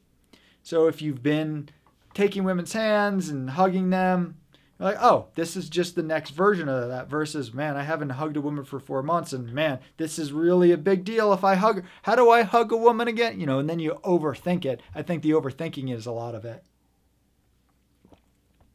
So 0.62 0.86
if 0.86 1.02
you've 1.02 1.24
been 1.24 1.70
taking 2.14 2.44
women's 2.44 2.72
hands 2.72 3.28
and 3.28 3.50
hugging 3.50 3.90
them, 3.90 4.36
like, 4.82 4.98
oh, 5.00 5.28
this 5.34 5.56
is 5.56 5.68
just 5.68 5.94
the 5.94 6.02
next 6.02 6.30
version 6.30 6.68
of 6.68 6.88
that 6.88 7.08
versus, 7.08 7.54
man, 7.54 7.76
I 7.76 7.82
haven't 7.82 8.10
hugged 8.10 8.36
a 8.36 8.40
woman 8.40 8.64
for 8.64 8.80
four 8.80 9.02
months, 9.02 9.32
and 9.32 9.52
man, 9.52 9.78
this 9.96 10.18
is 10.18 10.32
really 10.32 10.72
a 10.72 10.76
big 10.76 11.04
deal 11.04 11.32
if 11.32 11.44
I 11.44 11.54
hug 11.54 11.76
her. 11.76 11.84
How 12.02 12.16
do 12.16 12.30
I 12.30 12.42
hug 12.42 12.72
a 12.72 12.76
woman 12.76 13.08
again? 13.08 13.38
You 13.38 13.46
know, 13.46 13.58
and 13.58 13.68
then 13.68 13.78
you 13.78 14.00
overthink 14.04 14.64
it. 14.64 14.80
I 14.94 15.02
think 15.02 15.22
the 15.22 15.30
overthinking 15.30 15.94
is 15.94 16.06
a 16.06 16.12
lot 16.12 16.34
of 16.34 16.44
it. 16.44 16.64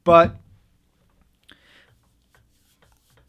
But 0.04 0.38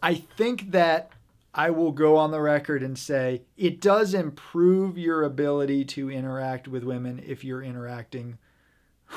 I 0.00 0.14
think 0.14 0.70
that 0.70 1.10
I 1.52 1.70
will 1.70 1.90
go 1.90 2.16
on 2.16 2.30
the 2.30 2.40
record 2.40 2.84
and 2.84 2.96
say 2.96 3.42
it 3.56 3.80
does 3.80 4.14
improve 4.14 4.96
your 4.96 5.24
ability 5.24 5.84
to 5.86 6.10
interact 6.10 6.68
with 6.68 6.84
women 6.84 7.20
if 7.26 7.42
you're 7.42 7.62
interacting 7.62 8.38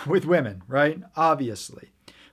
with 0.07 0.25
women, 0.25 0.63
right? 0.67 0.99
Obviously. 1.15 1.91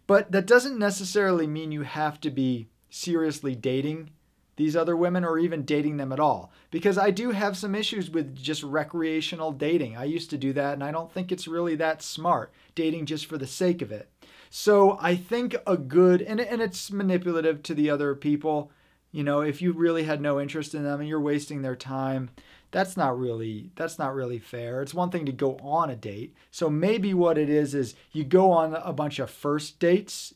But 0.08 0.32
that 0.32 0.46
doesn't 0.46 0.78
necessarily 0.78 1.46
mean 1.46 1.70
you 1.70 1.82
have 1.82 2.20
to 2.22 2.30
be 2.30 2.70
seriously 2.90 3.54
dating 3.54 4.10
these 4.56 4.74
other 4.74 4.96
women 4.96 5.22
or 5.22 5.38
even 5.38 5.64
dating 5.64 5.98
them 5.98 6.12
at 6.12 6.18
all. 6.18 6.50
Because 6.72 6.98
I 6.98 7.12
do 7.12 7.30
have 7.30 7.56
some 7.56 7.74
issues 7.76 8.10
with 8.10 8.34
just 8.34 8.64
recreational 8.64 9.52
dating. 9.52 9.96
I 9.96 10.04
used 10.04 10.30
to 10.30 10.38
do 10.38 10.52
that 10.54 10.72
and 10.72 10.82
I 10.82 10.90
don't 10.90 11.12
think 11.12 11.30
it's 11.30 11.46
really 11.46 11.76
that 11.76 12.02
smart, 12.02 12.50
dating 12.74 13.06
just 13.06 13.26
for 13.26 13.38
the 13.38 13.46
sake 13.46 13.82
of 13.82 13.92
it. 13.92 14.08
So 14.50 14.98
I 15.00 15.14
think 15.14 15.54
a 15.66 15.76
good, 15.76 16.22
and, 16.22 16.40
and 16.40 16.62
it's 16.62 16.90
manipulative 16.90 17.62
to 17.64 17.74
the 17.74 17.90
other 17.90 18.14
people. 18.14 18.72
You 19.12 19.22
know, 19.22 19.42
if 19.42 19.60
you 19.60 19.72
really 19.72 20.04
had 20.04 20.22
no 20.22 20.40
interest 20.40 20.74
in 20.74 20.84
them 20.84 21.00
and 21.00 21.08
you're 21.08 21.20
wasting 21.20 21.60
their 21.60 21.76
time, 21.76 22.30
that's 22.70 22.96
not 22.96 23.18
really 23.18 23.70
that's 23.76 23.98
not 23.98 24.14
really 24.14 24.38
fair. 24.38 24.82
It's 24.82 24.94
one 24.94 25.10
thing 25.10 25.26
to 25.26 25.32
go 25.32 25.56
on 25.62 25.90
a 25.90 25.96
date. 25.96 26.34
So 26.50 26.68
maybe 26.68 27.14
what 27.14 27.38
it 27.38 27.48
is 27.48 27.74
is 27.74 27.94
you 28.12 28.24
go 28.24 28.50
on 28.50 28.74
a 28.74 28.92
bunch 28.92 29.18
of 29.18 29.30
first 29.30 29.78
dates, 29.78 30.34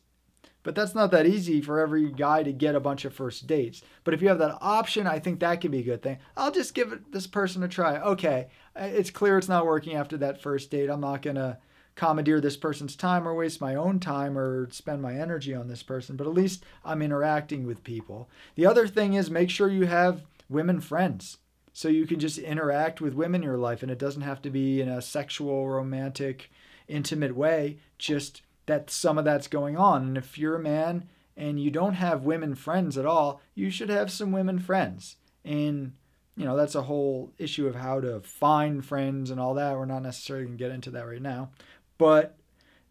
but 0.62 0.75
that's 0.75 0.95
not 0.95 1.11
that 1.11 1.27
easy 1.27 1.61
for 1.61 1.81
every 1.81 2.11
guy 2.11 2.43
to 2.43 2.53
get 2.53 2.75
a 2.75 2.81
bunch 2.81 3.05
of 3.05 3.15
first 3.15 3.47
dates. 3.47 3.83
But 4.05 4.15
if 4.15 4.23
you 4.23 4.29
have 4.29 4.39
that 4.39 4.59
option, 4.61 5.07
I 5.07 5.19
think 5.19 5.41
that 5.41 5.61
can 5.61 5.71
be 5.71 5.81
a 5.81 5.85
good 5.85 6.03
thing. 6.03 6.19
I'll 6.37 6.53
just 6.53 6.75
give 6.75 6.93
it, 6.93 7.12
this 7.12 7.27
person 7.27 7.62
a 7.62 7.69
try. 7.69 7.99
Okay, 7.99 8.49
it's 8.77 9.11
clear 9.11 9.39
it's 9.39 9.49
not 9.49 9.67
working 9.67 9.95
after 9.95 10.17
that 10.19 10.41
first 10.41 10.71
date. 10.71 10.89
I'm 10.89 11.01
not 11.01 11.23
going 11.23 11.37
to 11.37 11.59
commandeer 11.95 12.41
this 12.41 12.57
person's 12.57 12.97
time 12.97 13.29
or 13.29 13.35
waste 13.35 13.61
my 13.61 13.75
own 13.75 14.01
time 14.01 14.39
or 14.39 14.71
spend 14.71 15.03
my 15.03 15.15
energy 15.15 15.55
on 15.55 15.69
this 15.69 15.83
person, 15.83 16.17
but 16.17 16.27
at 16.27 16.33
least 16.33 16.65
I'm 16.85 17.03
interacting 17.03 17.67
with 17.67 17.85
people. 17.85 18.31
The 18.55 18.67
other 18.67 18.89
thing 18.89 19.15
is 19.15 19.31
make 19.31 19.51
sure 19.51 19.69
you 19.69 19.87
have 19.87 20.23
women 20.49 20.81
friends 20.81 21.39
so 21.73 21.88
you 21.88 22.07
can 22.07 22.21
just 22.21 22.38
interact 22.38 23.00
with 23.00 23.14
women 23.14 23.43
in 23.43 23.49
your 23.49 23.59
life 23.59 23.83
and 23.83 23.91
it 23.91 23.99
doesn't 23.99 24.23
have 24.23 24.43
to 24.43 24.50
be 24.50 24.81
in 24.81 24.88
a 24.88 25.02
sexual 25.02 25.69
romantic 25.69 26.50
intimate 26.88 27.35
way 27.35 27.79
just 27.99 28.43
that 28.67 28.91
some 28.91 29.19
of 29.19 29.25
that's 29.25 29.49
going 29.49 29.76
on. 29.76 30.02
And 30.02 30.19
if 30.19 30.37
you're 30.38 30.57
a 30.57 30.62
man 30.62 31.09
and 31.37 31.59
you 31.61 31.71
don't 31.71 31.95
have 31.95 32.25
women 32.25 32.55
friends 32.55 32.99
at 32.99 33.07
all 33.07 33.41
you 33.55 33.71
should 33.71 33.88
have 33.88 34.11
some 34.11 34.33
women 34.33 34.59
friends. 34.59 35.17
And 35.45 35.93
you 36.37 36.45
know 36.45 36.57
that's 36.57 36.75
a 36.75 36.83
whole 36.83 37.33
issue 37.38 37.67
of 37.67 37.75
how 37.75 38.00
to 38.00 38.21
find 38.21 38.85
friends 38.85 39.31
and 39.31 39.41
all 39.41 39.55
that. 39.55 39.76
We're 39.76 39.85
not 39.87 40.02
necessarily 40.02 40.47
going 40.47 40.59
to 40.59 40.64
get 40.64 40.73
into 40.73 40.91
that 40.93 41.07
right 41.07 41.23
now. 41.23 41.50
But 41.99 42.37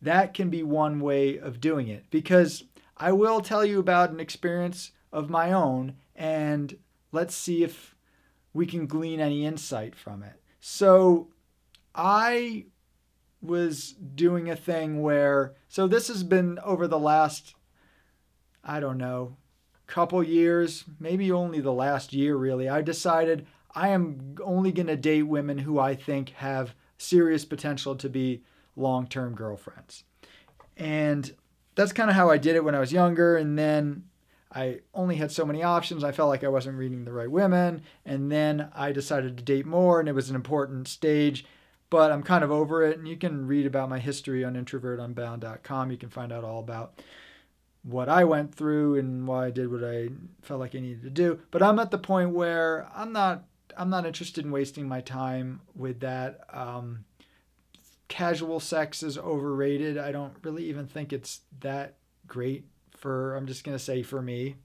that 0.02 0.34
can 0.34 0.50
be 0.50 0.64
one 0.64 1.00
way 1.00 1.38
of 1.38 1.62
doing 1.62 1.88
it. 1.88 2.06
Because 2.10 2.64
i 2.98 3.12
will 3.12 3.42
tell 3.42 3.66
you 3.66 3.80
about 3.80 4.12
an 4.12 4.20
experience 4.20 4.92
of 5.12 5.30
my 5.30 5.52
own 5.52 5.96
and 6.16 6.78
let's 7.12 7.36
see 7.36 7.64
if 7.64 7.91
we 8.54 8.66
can 8.66 8.86
glean 8.86 9.20
any 9.20 9.46
insight 9.46 9.96
from 9.96 10.24
it. 10.24 10.42
So 10.60 11.30
I 11.96 12.66
was 13.42 13.94
doing 13.94 14.50
a 14.50 14.56
thing 14.56 15.02
where, 15.02 15.56
so 15.68 15.88
this 15.88 16.08
has 16.08 16.24
been 16.24 16.60
over 16.64 16.88
the 16.88 17.00
last, 17.00 17.56
I 18.64 18.80
don't 18.80 18.98
know, 18.98 19.38
couple 19.92 20.24
years, 20.24 20.86
maybe 21.00 21.32
only 21.32 21.60
the 21.60 21.74
last 21.74 22.14
year 22.14 22.38
really. 22.38 22.70
I 22.70 22.82
decided 22.82 23.46
I 23.76 23.90
am 23.90 24.36
only 24.42 24.72
going 24.72 24.88
to 24.88 24.96
date 24.96 25.24
women 25.24 25.58
who 25.58 25.80
I 25.80 25.96
think 25.96 26.30
have 26.30 26.74
serious 26.98 27.44
potential 27.44 27.96
to 27.98 28.08
be 28.08 28.42
long 28.78 29.06
term 29.08 29.36
girlfriends. 29.36 30.06
And 30.78 31.34
that's 31.76 31.92
kind 31.92 32.10
of 32.10 32.16
how 32.16 32.30
I 32.30 32.38
did 32.38 32.56
it 32.56 32.64
when 32.64 32.74
I 32.74 32.80
was 32.80 32.94
younger. 32.94 33.36
And 33.36 33.60
then 33.60 34.06
I 34.54 34.80
only 34.94 35.16
had 35.16 35.32
so 35.32 35.46
many 35.46 35.64
options. 35.64 36.04
I 36.04 36.12
felt 36.12 36.30
like 36.30 36.44
I 36.44 36.50
wasn't 36.50 36.78
reading 36.78 37.06
the 37.06 37.14
right 37.14 37.32
women. 37.32 37.84
And 38.06 38.32
then 38.32 38.70
I 38.76 38.92
decided 38.92 39.38
to 39.38 39.44
date 39.44 39.66
more, 39.66 40.00
and 40.00 40.10
it 40.10 40.16
was 40.16 40.30
an 40.30 40.36
important 40.36 40.88
stage. 40.88 41.46
But 41.90 42.12
I'm 42.12 42.24
kind 42.24 42.44
of 42.44 42.52
over 42.52 42.84
it. 42.84 42.98
And 42.98 43.08
you 43.08 43.18
can 43.18 43.48
read 43.48 43.66
about 43.66 43.90
my 43.90 44.00
history 44.00 44.44
on 44.44 44.56
introvertunbound.com. 44.56 45.92
You 45.92 45.98
can 45.98 46.10
find 46.10 46.32
out 46.32 46.44
all 46.44 46.60
about 46.60 47.02
what 47.84 48.10
I 48.10 48.24
went 48.24 48.54
through 48.54 48.98
and 48.98 49.28
why 49.28 49.48
I 49.48 49.52
did 49.52 49.72
what 49.72 49.84
I 49.84 50.10
felt 50.42 50.60
like 50.60 50.76
I 50.76 50.80
needed 50.80 51.04
to 51.04 51.10
do. 51.10 51.40
But 51.50 51.64
I'm 51.64 51.80
at 51.80 51.92
the 51.92 51.98
point 51.98 52.32
where 52.32 52.88
I'm 52.96 53.12
not 53.12 53.46
I'm 53.78 53.90
not 53.90 54.06
interested 54.06 54.44
in 54.46 54.52
wasting 54.52 54.88
my 54.88 55.02
time 55.02 55.62
with 55.76 56.02
that. 56.02 56.42
Um, 56.52 57.06
casual 58.10 58.60
sex 58.60 59.02
is 59.02 59.18
overrated. 59.18 59.98
I 59.98 60.12
don't 60.12 60.34
really 60.44 60.66
even 60.66 60.88
think 60.88 61.14
it's 61.14 61.42
that 61.62 61.96
great 62.28 62.66
for 63.02 63.36
I'm 63.36 63.48
just 63.48 63.64
going 63.64 63.78
to 63.78 63.84
say 63.84 64.04
for 64.04 64.22
me. 64.22 64.56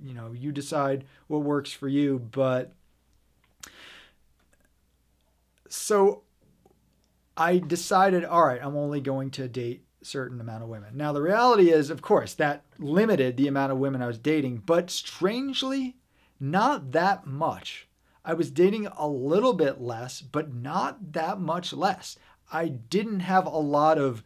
You 0.00 0.14
know, 0.14 0.32
you 0.32 0.52
decide 0.52 1.04
what 1.26 1.42
works 1.42 1.72
for 1.72 1.88
you, 1.88 2.18
but 2.18 2.72
so 5.68 6.22
I 7.36 7.58
decided, 7.58 8.24
all 8.24 8.44
right, 8.46 8.60
I'm 8.62 8.76
only 8.76 9.00
going 9.00 9.30
to 9.32 9.48
date 9.48 9.84
certain 10.02 10.40
amount 10.40 10.62
of 10.62 10.68
women. 10.68 10.96
Now, 10.96 11.12
the 11.12 11.22
reality 11.22 11.70
is, 11.70 11.88
of 11.88 12.02
course, 12.02 12.34
that 12.34 12.64
limited 12.78 13.36
the 13.36 13.48
amount 13.48 13.72
of 13.72 13.78
women 13.78 14.02
I 14.02 14.06
was 14.06 14.18
dating, 14.18 14.64
but 14.66 14.90
strangely, 14.90 15.96
not 16.38 16.92
that 16.92 17.26
much. 17.26 17.88
I 18.24 18.34
was 18.34 18.50
dating 18.50 18.86
a 18.86 19.08
little 19.08 19.54
bit 19.54 19.80
less, 19.80 20.20
but 20.20 20.52
not 20.54 21.12
that 21.12 21.40
much 21.40 21.72
less. 21.72 22.18
I 22.52 22.68
didn't 22.68 23.20
have 23.20 23.46
a 23.46 23.50
lot 23.50 23.98
of 23.98 24.22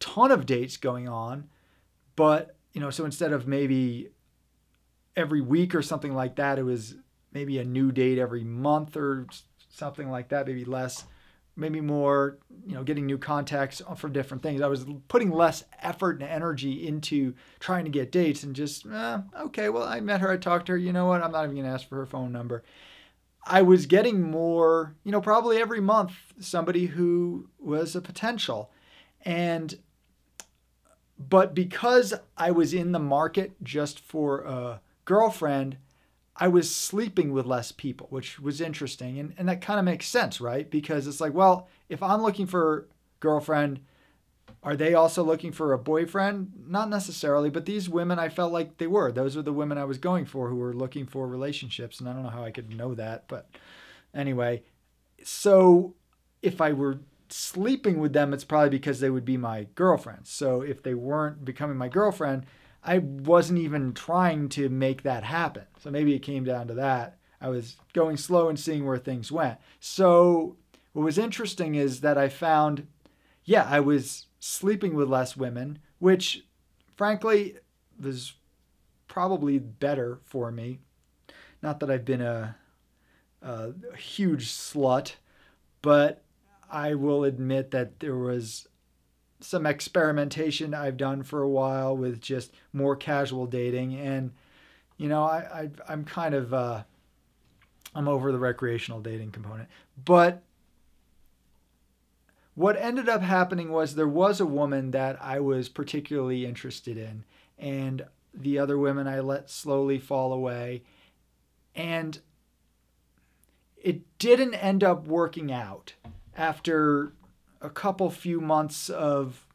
ton 0.00 0.30
of 0.30 0.46
dates 0.46 0.76
going 0.76 1.08
on, 1.08 1.48
but 2.16 2.56
you 2.72 2.80
know, 2.80 2.90
so 2.90 3.04
instead 3.04 3.32
of 3.32 3.46
maybe 3.46 4.10
every 5.16 5.40
week 5.40 5.74
or 5.74 5.82
something 5.82 6.14
like 6.14 6.36
that, 6.36 6.58
it 6.58 6.62
was 6.62 6.94
maybe 7.32 7.58
a 7.58 7.64
new 7.64 7.92
date 7.92 8.18
every 8.18 8.44
month 8.44 8.96
or 8.96 9.26
something 9.68 10.10
like 10.10 10.28
that, 10.28 10.46
maybe 10.46 10.64
less, 10.64 11.04
maybe 11.56 11.80
more, 11.80 12.38
you 12.66 12.74
know, 12.74 12.82
getting 12.82 13.06
new 13.06 13.18
contacts 13.18 13.82
for 13.96 14.08
different 14.08 14.42
things. 14.42 14.60
I 14.60 14.68
was 14.68 14.86
putting 15.08 15.30
less 15.30 15.64
effort 15.82 16.20
and 16.20 16.30
energy 16.30 16.86
into 16.86 17.34
trying 17.60 17.84
to 17.84 17.90
get 17.90 18.12
dates 18.12 18.42
and 18.42 18.56
just, 18.56 18.86
eh, 18.86 19.18
okay, 19.40 19.68
well, 19.68 19.84
I 19.84 20.00
met 20.00 20.20
her, 20.20 20.30
I 20.30 20.36
talked 20.36 20.66
to 20.66 20.72
her, 20.72 20.78
you 20.78 20.92
know 20.92 21.06
what, 21.06 21.22
I'm 21.22 21.32
not 21.32 21.44
even 21.44 21.56
going 21.56 21.66
to 21.66 21.72
ask 21.72 21.88
for 21.88 21.96
her 21.96 22.06
phone 22.06 22.32
number. 22.32 22.62
I 23.44 23.62
was 23.62 23.86
getting 23.86 24.30
more, 24.30 24.94
you 25.04 25.10
know, 25.10 25.20
probably 25.20 25.60
every 25.60 25.80
month, 25.80 26.12
somebody 26.38 26.86
who 26.86 27.48
was 27.58 27.96
a 27.96 28.00
potential. 28.00 28.70
And, 29.24 29.78
but 31.28 31.54
because 31.54 32.14
I 32.36 32.50
was 32.50 32.72
in 32.72 32.92
the 32.92 32.98
market 32.98 33.52
just 33.62 34.00
for 34.00 34.40
a 34.40 34.80
girlfriend, 35.04 35.76
I 36.36 36.48
was 36.48 36.74
sleeping 36.74 37.32
with 37.32 37.46
less 37.46 37.72
people, 37.72 38.06
which 38.10 38.40
was 38.40 38.60
interesting. 38.60 39.18
And, 39.18 39.34
and 39.36 39.48
that 39.48 39.60
kind 39.60 39.78
of 39.78 39.84
makes 39.84 40.08
sense, 40.08 40.40
right? 40.40 40.70
Because 40.70 41.06
it's 41.06 41.20
like, 41.20 41.34
well, 41.34 41.68
if 41.88 42.02
I'm 42.02 42.22
looking 42.22 42.46
for 42.46 42.88
girlfriend, 43.20 43.80
are 44.62 44.76
they 44.76 44.94
also 44.94 45.22
looking 45.22 45.52
for 45.52 45.72
a 45.72 45.78
boyfriend? 45.78 46.52
Not 46.66 46.88
necessarily, 46.88 47.50
but 47.50 47.66
these 47.66 47.88
women 47.88 48.18
I 48.18 48.28
felt 48.28 48.52
like 48.52 48.78
they 48.78 48.86
were. 48.86 49.12
Those 49.12 49.36
are 49.36 49.42
the 49.42 49.52
women 49.52 49.76
I 49.76 49.84
was 49.84 49.98
going 49.98 50.24
for 50.24 50.48
who 50.48 50.56
were 50.56 50.72
looking 50.72 51.06
for 51.06 51.26
relationships. 51.26 52.00
And 52.00 52.08
I 52.08 52.12
don't 52.12 52.22
know 52.22 52.30
how 52.30 52.44
I 52.44 52.50
could 52.50 52.74
know 52.74 52.94
that, 52.94 53.28
but 53.28 53.48
anyway. 54.14 54.62
So 55.22 55.94
if 56.42 56.60
I 56.60 56.72
were 56.72 57.00
sleeping 57.32 57.98
with 57.98 58.12
them, 58.12 58.32
it's 58.32 58.44
probably 58.44 58.70
because 58.70 59.00
they 59.00 59.10
would 59.10 59.24
be 59.24 59.36
my 59.36 59.66
girlfriends. 59.74 60.30
So 60.30 60.60
if 60.60 60.82
they 60.82 60.94
weren't 60.94 61.44
becoming 61.44 61.76
my 61.76 61.88
girlfriend, 61.88 62.46
I 62.84 62.98
wasn't 62.98 63.60
even 63.60 63.94
trying 63.94 64.48
to 64.50 64.68
make 64.68 65.02
that 65.02 65.24
happen. 65.24 65.64
So 65.80 65.90
maybe 65.90 66.14
it 66.14 66.20
came 66.20 66.44
down 66.44 66.68
to 66.68 66.74
that. 66.74 67.18
I 67.40 67.48
was 67.48 67.76
going 67.92 68.16
slow 68.16 68.48
and 68.48 68.58
seeing 68.58 68.86
where 68.86 68.98
things 68.98 69.32
went. 69.32 69.58
So 69.80 70.56
what 70.92 71.04
was 71.04 71.18
interesting 71.18 71.74
is 71.74 72.00
that 72.00 72.18
I 72.18 72.28
found, 72.28 72.86
yeah, 73.44 73.66
I 73.68 73.80
was 73.80 74.26
sleeping 74.38 74.94
with 74.94 75.08
less 75.08 75.36
women, 75.36 75.78
which 75.98 76.44
frankly 76.96 77.56
was 78.00 78.34
probably 79.08 79.58
better 79.58 80.20
for 80.24 80.50
me. 80.50 80.80
Not 81.62 81.80
that 81.80 81.90
I've 81.90 82.04
been 82.04 82.20
a, 82.20 82.56
a 83.40 83.72
huge 83.96 84.48
slut, 84.48 85.14
but 85.82 86.24
I 86.72 86.94
will 86.94 87.22
admit 87.24 87.70
that 87.72 88.00
there 88.00 88.16
was 88.16 88.66
some 89.40 89.66
experimentation 89.66 90.72
I've 90.72 90.96
done 90.96 91.22
for 91.22 91.42
a 91.42 91.48
while 91.48 91.94
with 91.94 92.20
just 92.20 92.52
more 92.72 92.96
casual 92.96 93.46
dating, 93.46 93.94
and 93.94 94.32
you 94.96 95.08
know, 95.08 95.22
I, 95.24 95.70
I 95.86 95.92
am 95.92 96.04
kind 96.04 96.34
of 96.34 96.54
uh, 96.54 96.84
I'm 97.94 98.08
over 98.08 98.32
the 98.32 98.38
recreational 98.38 99.00
dating 99.00 99.32
component, 99.32 99.68
but 100.02 100.42
what 102.54 102.76
ended 102.76 103.08
up 103.08 103.22
happening 103.22 103.70
was 103.70 103.94
there 103.94 104.08
was 104.08 104.40
a 104.40 104.46
woman 104.46 104.92
that 104.92 105.22
I 105.22 105.40
was 105.40 105.68
particularly 105.68 106.46
interested 106.46 106.96
in, 106.96 107.24
and 107.58 108.06
the 108.32 108.58
other 108.58 108.78
women 108.78 109.06
I 109.06 109.20
let 109.20 109.50
slowly 109.50 109.98
fall 109.98 110.32
away, 110.32 110.84
and 111.74 112.18
it 113.76 114.02
didn't 114.18 114.54
end 114.54 114.82
up 114.82 115.06
working 115.06 115.52
out 115.52 115.94
after 116.36 117.12
a 117.60 117.70
couple 117.70 118.10
few 118.10 118.40
months 118.40 118.88
of 118.90 119.46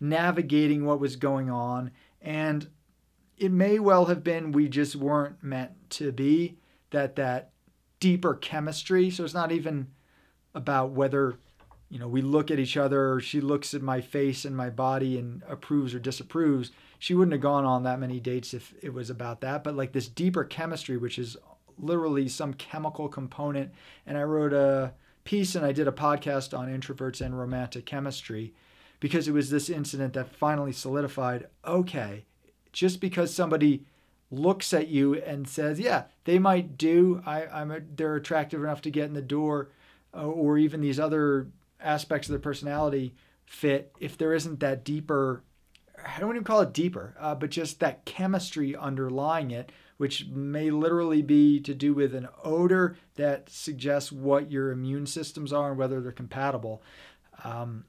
navigating 0.00 0.84
what 0.84 1.00
was 1.00 1.16
going 1.16 1.48
on. 1.48 1.90
And 2.20 2.68
it 3.38 3.52
may 3.52 3.78
well 3.78 4.06
have 4.06 4.24
been 4.24 4.52
we 4.52 4.68
just 4.68 4.96
weren't 4.96 5.42
meant 5.42 5.72
to 5.90 6.12
be, 6.12 6.58
that 6.90 7.16
that 7.16 7.50
deeper 8.00 8.34
chemistry. 8.34 9.10
So 9.10 9.24
it's 9.24 9.34
not 9.34 9.52
even 9.52 9.88
about 10.54 10.90
whether, 10.90 11.38
you 11.88 11.98
know, 11.98 12.08
we 12.08 12.20
look 12.20 12.50
at 12.50 12.58
each 12.58 12.76
other 12.76 13.20
she 13.20 13.40
looks 13.40 13.74
at 13.74 13.82
my 13.82 14.00
face 14.00 14.44
and 14.44 14.56
my 14.56 14.70
body 14.70 15.18
and 15.18 15.42
approves 15.48 15.94
or 15.94 15.98
disapproves. 15.98 16.72
She 16.98 17.14
wouldn't 17.14 17.32
have 17.32 17.40
gone 17.40 17.64
on 17.64 17.84
that 17.84 18.00
many 18.00 18.20
dates 18.20 18.54
if 18.54 18.74
it 18.82 18.92
was 18.92 19.08
about 19.08 19.40
that. 19.40 19.64
But 19.64 19.76
like 19.76 19.92
this 19.92 20.08
deeper 20.08 20.44
chemistry, 20.44 20.96
which 20.96 21.18
is 21.18 21.36
literally 21.78 22.28
some 22.28 22.54
chemical 22.54 23.08
component. 23.08 23.72
And 24.06 24.18
I 24.18 24.22
wrote 24.22 24.52
a 24.52 24.92
piece 25.24 25.54
and 25.54 25.64
I 25.64 25.72
did 25.72 25.88
a 25.88 25.92
podcast 25.92 26.56
on 26.56 26.68
introverts 26.68 27.20
and 27.20 27.38
romantic 27.38 27.86
chemistry 27.86 28.52
because 29.00 29.26
it 29.26 29.32
was 29.32 29.50
this 29.50 29.68
incident 29.68 30.14
that 30.14 30.34
finally 30.34 30.72
solidified 30.72 31.46
okay, 31.64 32.24
just 32.72 33.00
because 33.00 33.34
somebody 33.34 33.84
looks 34.30 34.72
at 34.72 34.88
you 34.88 35.14
and 35.14 35.46
says, 35.46 35.78
yeah, 35.78 36.04
they 36.24 36.38
might 36.38 36.78
do, 36.78 37.22
I, 37.26 37.46
I'm 37.46 37.70
a, 37.70 37.80
they're 37.80 38.16
attractive 38.16 38.62
enough 38.62 38.80
to 38.82 38.90
get 38.90 39.04
in 39.04 39.14
the 39.14 39.20
door, 39.22 39.68
uh, 40.14 40.26
or 40.26 40.56
even 40.56 40.80
these 40.80 40.98
other 40.98 41.48
aspects 41.80 42.28
of 42.28 42.32
their 42.32 42.40
personality 42.40 43.14
fit, 43.44 43.92
if 44.00 44.16
there 44.16 44.32
isn't 44.32 44.60
that 44.60 44.84
deeper, 44.84 45.42
I 46.04 46.18
don't 46.18 46.30
even 46.30 46.44
call 46.44 46.62
it 46.62 46.72
deeper, 46.72 47.14
uh, 47.20 47.34
but 47.34 47.50
just 47.50 47.80
that 47.80 48.04
chemistry 48.04 48.74
underlying 48.74 49.50
it, 49.50 49.70
which 49.96 50.26
may 50.26 50.70
literally 50.70 51.22
be 51.22 51.60
to 51.60 51.74
do 51.74 51.94
with 51.94 52.14
an 52.14 52.28
odor 52.44 52.96
that 53.16 53.48
suggests 53.48 54.10
what 54.10 54.50
your 54.50 54.70
immune 54.70 55.06
systems 55.06 55.52
are 55.52 55.70
and 55.70 55.78
whether 55.78 56.00
they're 56.00 56.12
compatible. 56.12 56.82
Um, 57.44 57.84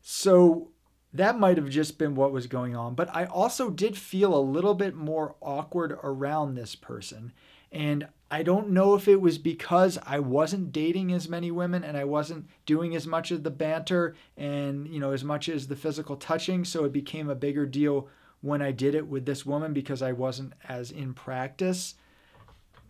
so 0.00 0.70
that 1.12 1.38
might 1.38 1.56
have 1.56 1.68
just 1.68 1.98
been 1.98 2.14
what 2.14 2.32
was 2.32 2.46
going 2.46 2.76
on. 2.76 2.94
But 2.94 3.14
I 3.14 3.24
also 3.24 3.70
did 3.70 3.96
feel 3.96 4.34
a 4.34 4.40
little 4.40 4.74
bit 4.74 4.94
more 4.94 5.34
awkward 5.40 5.98
around 6.02 6.54
this 6.54 6.74
person. 6.74 7.32
And 7.72 8.08
I 8.30 8.42
don't 8.42 8.70
know 8.70 8.94
if 8.94 9.08
it 9.08 9.20
was 9.20 9.38
because 9.38 9.98
I 10.06 10.20
wasn't 10.20 10.72
dating 10.72 11.12
as 11.12 11.28
many 11.28 11.50
women 11.50 11.82
and 11.84 11.96
I 11.96 12.04
wasn't 12.04 12.48
doing 12.66 12.94
as 12.94 13.06
much 13.06 13.30
of 13.30 13.42
the 13.42 13.50
banter 13.50 14.14
and, 14.36 14.88
you 14.88 15.00
know, 15.00 15.12
as 15.12 15.24
much 15.24 15.48
as 15.48 15.66
the 15.66 15.76
physical 15.76 16.16
touching. 16.16 16.64
So 16.64 16.84
it 16.84 16.92
became 16.92 17.28
a 17.28 17.34
bigger 17.34 17.66
deal 17.66 18.08
when 18.40 18.62
I 18.62 18.72
did 18.72 18.94
it 18.94 19.06
with 19.06 19.26
this 19.26 19.44
woman 19.44 19.72
because 19.72 20.02
I 20.02 20.12
wasn't 20.12 20.54
as 20.68 20.90
in 20.90 21.14
practice 21.14 21.94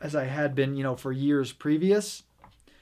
as 0.00 0.14
I 0.14 0.24
had 0.24 0.54
been, 0.54 0.76
you 0.76 0.82
know, 0.82 0.96
for 0.96 1.12
years 1.12 1.52
previous. 1.52 2.22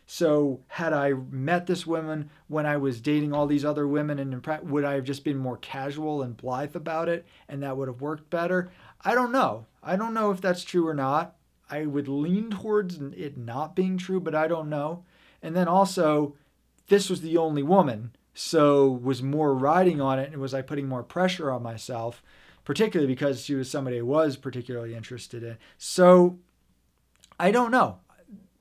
So 0.06 0.60
had 0.68 0.92
I 0.92 1.12
met 1.12 1.66
this 1.66 1.86
woman 1.86 2.30
when 2.46 2.64
I 2.64 2.78
was 2.78 3.00
dating 3.00 3.34
all 3.34 3.46
these 3.46 3.64
other 3.64 3.86
women 3.86 4.18
and 4.18 4.46
would 4.62 4.84
I 4.84 4.94
have 4.94 5.04
just 5.04 5.24
been 5.24 5.36
more 5.36 5.58
casual 5.58 6.22
and 6.22 6.36
blithe 6.36 6.74
about 6.74 7.08
it 7.08 7.26
and 7.48 7.62
that 7.62 7.76
would 7.76 7.88
have 7.88 8.00
worked 8.00 8.30
better? 8.30 8.70
I 9.04 9.14
don't 9.14 9.32
know. 9.32 9.66
I 9.82 9.96
don't 9.96 10.14
know 10.14 10.30
if 10.30 10.40
that's 10.40 10.64
true 10.64 10.88
or 10.88 10.94
not. 10.94 11.36
I 11.70 11.84
would 11.84 12.08
lean 12.08 12.50
towards 12.50 12.96
it 12.96 13.36
not 13.36 13.76
being 13.76 13.98
true, 13.98 14.20
but 14.20 14.34
I 14.34 14.48
don't 14.48 14.70
know. 14.70 15.04
And 15.42 15.54
then 15.54 15.68
also, 15.68 16.34
this 16.88 17.10
was 17.10 17.20
the 17.20 17.36
only 17.36 17.62
woman, 17.62 18.12
so 18.32 18.88
was 18.88 19.22
more 19.22 19.54
riding 19.54 20.00
on 20.00 20.18
it 20.18 20.32
and 20.32 20.40
was 20.40 20.54
I 20.54 20.62
putting 20.62 20.88
more 20.88 21.02
pressure 21.02 21.50
on 21.50 21.62
myself? 21.62 22.22
Particularly 22.68 23.10
because 23.10 23.42
she 23.42 23.54
was 23.54 23.70
somebody 23.70 23.98
I 23.98 24.02
was 24.02 24.36
particularly 24.36 24.94
interested 24.94 25.42
in. 25.42 25.56
So 25.78 26.38
I 27.40 27.50
don't 27.50 27.70
know. 27.70 28.00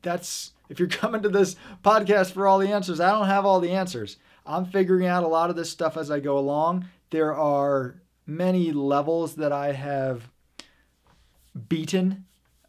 That's 0.02 0.54
if 0.70 0.80
you're 0.80 0.88
coming 1.04 1.22
to 1.24 1.30
this 1.30 1.58
podcast 1.84 2.32
for 2.32 2.48
all 2.48 2.58
the 2.58 2.72
answers, 2.72 3.02
I 3.02 3.12
don't 3.12 3.28
have 3.28 3.46
all 3.46 3.60
the 3.60 3.74
answers. 3.74 4.15
I'm 4.46 4.63
figuring 4.63 5.08
out 5.08 5.26
a 5.26 5.28
lot 5.28 5.50
of 5.50 5.58
this 5.58 5.70
stuff 5.70 5.98
as 5.98 6.10
I 6.10 6.22
go 6.22 6.38
along. 6.38 6.86
There 7.10 7.36
are 7.36 7.96
many 8.26 8.72
levels 8.72 9.36
that 9.36 9.52
I 9.52 9.74
have 9.74 10.30
beaten 11.67 12.24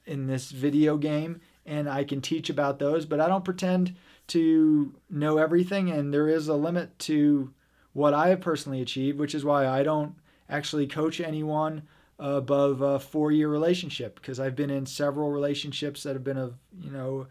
in 0.07 0.27
this 0.27 0.51
video 0.51 0.97
game, 0.97 1.41
and 1.65 1.89
I 1.89 2.03
can 2.03 2.21
teach 2.21 2.51
about 2.51 2.81
those, 2.81 3.07
but 3.07 3.21
I 3.21 3.29
don't 3.29 3.45
pretend 3.45 3.95
to 4.29 4.93
know 5.09 5.39
everything, 5.39 5.89
and 5.89 6.13
there 6.13 6.29
is 6.29 6.49
a 6.49 6.55
limit 6.55 6.99
to 7.01 7.55
what 7.93 8.13
I 8.13 8.31
have 8.31 8.41
personally 8.41 8.83
achieved, 8.83 9.21
which 9.21 9.37
is 9.37 9.45
why 9.45 9.69
I 9.69 9.85
don't 9.85 10.17
actually 10.49 10.87
coach 10.87 11.21
anyone 11.21 11.83
above 12.19 12.81
a 12.81 12.99
four 12.99 13.31
year 13.31 13.49
relationship 13.49 14.17
because 14.17 14.41
I've 14.41 14.57
been 14.57 14.71
in 14.71 14.87
several 14.87 15.31
relationships 15.31 16.03
that 16.03 16.15
have 16.15 16.25
been 16.25 16.39
of, 16.39 16.55
you 16.81 16.91
know, 16.91 17.27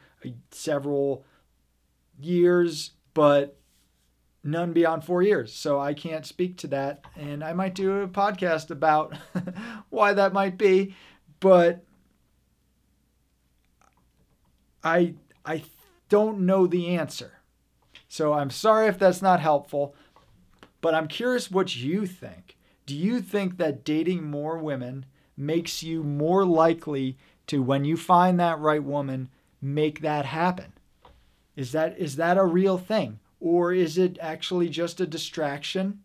several 0.52 1.26
years, 2.20 2.92
but 3.14 3.58
none 4.44 4.72
beyond 4.74 5.04
four 5.04 5.22
years. 5.22 5.54
So 5.54 5.80
I 5.80 5.94
can't 5.94 6.26
speak 6.26 6.58
to 6.60 6.68
that. 6.68 7.04
And 7.16 7.44
I 7.44 7.54
might 7.54 7.76
do 7.76 8.02
a 8.02 8.08
podcast 8.08 8.72
about 8.72 9.16
why 9.90 10.14
that 10.14 10.34
might 10.34 10.58
be, 10.58 10.96
but 11.40 11.84
I, 14.84 15.16
I 15.46 15.64
don't 16.08 16.46
know 16.46 16.66
the 16.66 16.96
answer. 16.96 17.34
So 18.08 18.34
I'm 18.34 18.50
sorry 18.50 18.88
if 18.88 18.98
that's 18.98 19.22
not 19.22 19.42
helpful, 19.42 19.96
but 20.80 20.96
I'm 20.96 21.08
curious 21.08 21.52
what 21.52 21.76
you 21.76 22.06
think. 22.06 22.57
Do 22.88 22.96
you 22.96 23.22
think 23.22 23.58
that 23.58 23.84
dating 23.84 24.24
more 24.24 24.58
women 24.58 25.06
makes 25.36 25.84
you 25.84 26.04
more 26.04 26.46
likely 26.46 27.18
to, 27.48 27.62
when 27.62 27.84
you 27.84 27.98
find 27.98 28.40
that 28.40 28.60
right 28.60 28.84
woman, 28.84 29.30
make 29.62 30.00
that 30.02 30.26
happen? 30.26 30.72
Is 31.58 31.74
that 31.74 31.98
is 32.00 32.16
that 32.16 32.38
a 32.38 32.46
real 32.46 32.78
thing? 32.78 33.20
Or 33.42 33.74
is 33.74 33.98
it 33.98 34.18
actually 34.22 34.70
just 34.70 35.02
a 35.02 35.06
distraction? 35.06 36.02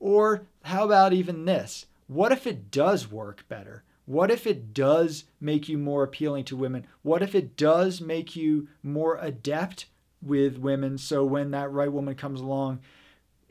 Or 0.00 0.46
how 0.62 0.86
about 0.86 1.12
even 1.12 1.44
this? 1.44 1.84
What 2.06 2.32
if 2.32 2.46
it 2.46 2.70
does 2.70 3.10
work 3.10 3.44
better? 3.48 3.84
What 4.06 4.30
if 4.30 4.46
it 4.46 4.72
does 4.72 5.24
make 5.38 5.68
you 5.68 5.76
more 5.76 6.02
appealing 6.02 6.44
to 6.44 6.56
women? 6.56 6.86
What 7.02 7.22
if 7.22 7.34
it 7.34 7.58
does 7.58 8.00
make 8.00 8.34
you 8.34 8.68
more 8.82 9.18
adept 9.20 9.86
with 10.22 10.56
women 10.56 10.96
so 10.96 11.26
when 11.26 11.50
that 11.50 11.72
right 11.72 11.92
woman 11.92 12.14
comes 12.14 12.40
along, 12.40 12.80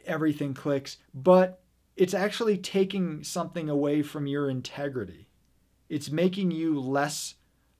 everything 0.05 0.55
clicks? 0.55 0.97
But 1.13 1.59
it's 1.95 2.13
actually 2.13 2.57
taking 2.57 3.23
something 3.23 3.69
away 3.69 4.01
from 4.01 4.27
your 4.27 4.49
integrity. 4.49 5.27
It's 5.89 6.11
making 6.11 6.51
you 6.51 6.79
less 6.79 7.35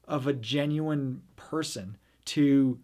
of 0.07 0.27
a 0.27 0.33
genuine 0.33 1.21
person 1.35 1.97
to 2.25 2.79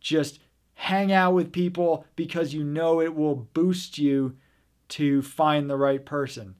just 0.00 0.40
hang 0.74 1.12
out 1.12 1.34
with 1.34 1.52
people 1.52 2.06
because 2.16 2.54
you 2.54 2.64
know 2.64 3.00
it 3.00 3.14
will 3.14 3.34
boost 3.34 3.98
you 3.98 4.36
to 4.88 5.22
find 5.22 5.68
the 5.68 5.76
right 5.76 6.04
person. 6.04 6.54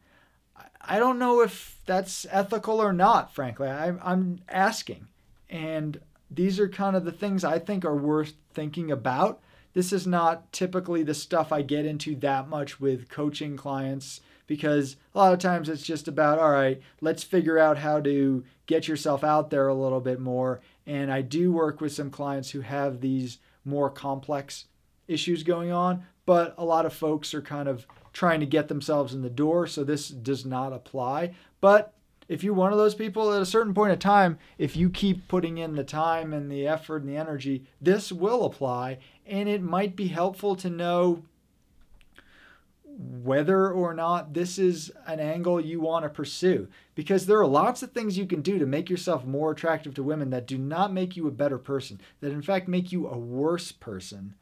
I 0.81 0.99
don't 0.99 1.19
know 1.19 1.41
if 1.41 1.79
that's 1.87 2.27
ethical 2.31 2.81
or 2.81 2.93
not, 2.93 3.35
frankly. 3.35 3.69
I'm, 3.69 4.01
I'm 4.03 4.41
asking. 4.49 5.09
And 5.49 6.01
these 6.31 6.59
are 6.59 6.69
kind 6.69 6.97
of 6.97 7.05
the 7.05 7.13
things 7.13 7.45
I 7.45 7.59
think 7.59 7.85
are 7.85 7.97
worth 7.97 8.35
thinking 8.53 8.91
about. 8.91 9.41
This 9.75 9.93
is 9.93 10.07
not 10.07 10.53
typically 10.53 11.03
the 11.03 11.15
stuff 11.15 11.53
I 11.53 11.63
get 11.63 11.87
into 11.87 12.15
that 12.17 12.49
much 12.49 12.81
with 12.81 13.09
coaching 13.09 13.57
clients 13.57 14.21
because 14.47 14.97
a 15.15 15.19
lot 15.19 15.33
of 15.33 15.39
times 15.39 15.69
it's 15.69 15.83
just 15.83 16.09
about, 16.09 16.39
all 16.39 16.51
right, 16.51 16.81
let's 17.01 17.23
figure 17.23 17.59
out 17.59 17.79
how 17.79 18.01
to 18.01 18.45
get 18.67 18.87
yourself 18.89 19.25
out 19.25 19.51
there 19.51 19.69
a 19.69 19.75
little 19.75 20.01
bit 20.01 20.21
more. 20.21 20.61
And 20.87 21.11
I 21.11 21.23
do 21.23 21.53
work 21.53 21.81
with 21.81 21.93
some 21.93 22.11
clients 22.11 22.51
who 22.51 22.61
have 22.61 23.01
these 23.01 23.39
more 23.65 23.89
complex 23.89 24.67
issues 25.09 25.43
going 25.43 25.73
on, 25.73 26.05
but 26.27 26.55
a 26.59 26.65
lot 26.65 26.87
of 26.87 26.93
folks 26.93 27.33
are 27.33 27.43
kind 27.43 27.69
of 27.69 27.87
trying 28.13 28.41
to 28.41 28.47
get 28.47 28.69
themselves 28.69 29.15
in 29.15 29.23
the 29.23 29.31
door, 29.31 29.67
so 29.67 29.85
this 29.85 30.09
does 30.09 30.45
not 30.45 30.73
apply. 30.73 31.35
But 31.61 31.95
if 32.29 32.43
you're 32.45 32.55
one 32.55 32.73
of 32.73 32.79
those 32.79 32.95
people 32.95 33.33
at 33.33 33.43
a 33.43 33.47
certain 33.47 33.75
point 33.75 33.93
of 33.93 33.99
time, 33.99 34.39
if 34.59 34.77
you 34.77 34.91
keep 34.91 35.29
putting 35.29 35.59
in 35.59 35.75
the 35.75 35.85
time 35.85 36.33
and 36.33 36.51
the 36.51 36.67
effort 36.67 37.03
and 37.03 37.09
the 37.09 37.17
energy, 37.17 37.65
this 37.81 38.13
will 38.13 38.45
apply. 38.45 38.99
And 39.27 39.49
it 39.49 39.63
might 39.63 39.97
be 39.97 40.09
helpful 40.09 40.57
to 40.57 40.71
know 40.71 41.23
whether 42.85 43.71
or 43.71 43.95
not 43.95 44.35
this 44.35 44.59
is 44.59 44.93
an 45.07 45.19
angle 45.19 45.61
you 45.61 45.81
want 45.81 46.05
to 46.05 46.09
pursue. 46.09 46.69
Because 46.95 47.27
there 47.27 47.39
are 47.39 47.47
lots 47.47 47.83
of 47.83 47.93
things 47.93 48.19
you 48.19 48.27
can 48.27 48.43
do 48.43 48.59
to 48.59 48.67
make 48.67 48.91
yourself 48.91 49.25
more 49.25 49.51
attractive 49.51 49.95
to 49.95 50.03
women 50.03 50.31
that 50.31 50.47
do 50.47 50.59
not 50.59 50.93
make 50.93 51.17
you 51.17 51.27
a 51.27 51.33
better 51.33 51.59
person, 51.59 52.01
that 52.21 52.33
in 52.33 52.43
fact 52.43 52.69
make 52.69 52.93
you 52.93 53.09
a 53.09 53.17
worse 53.17 53.73
person. 53.73 54.35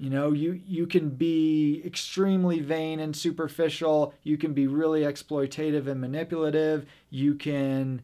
You 0.00 0.08
know, 0.08 0.32
you, 0.32 0.58
you 0.66 0.86
can 0.86 1.10
be 1.10 1.82
extremely 1.84 2.60
vain 2.60 3.00
and 3.00 3.14
superficial. 3.14 4.14
You 4.22 4.38
can 4.38 4.54
be 4.54 4.66
really 4.66 5.02
exploitative 5.02 5.86
and 5.86 6.00
manipulative. 6.00 6.86
You 7.10 7.34
can 7.34 8.00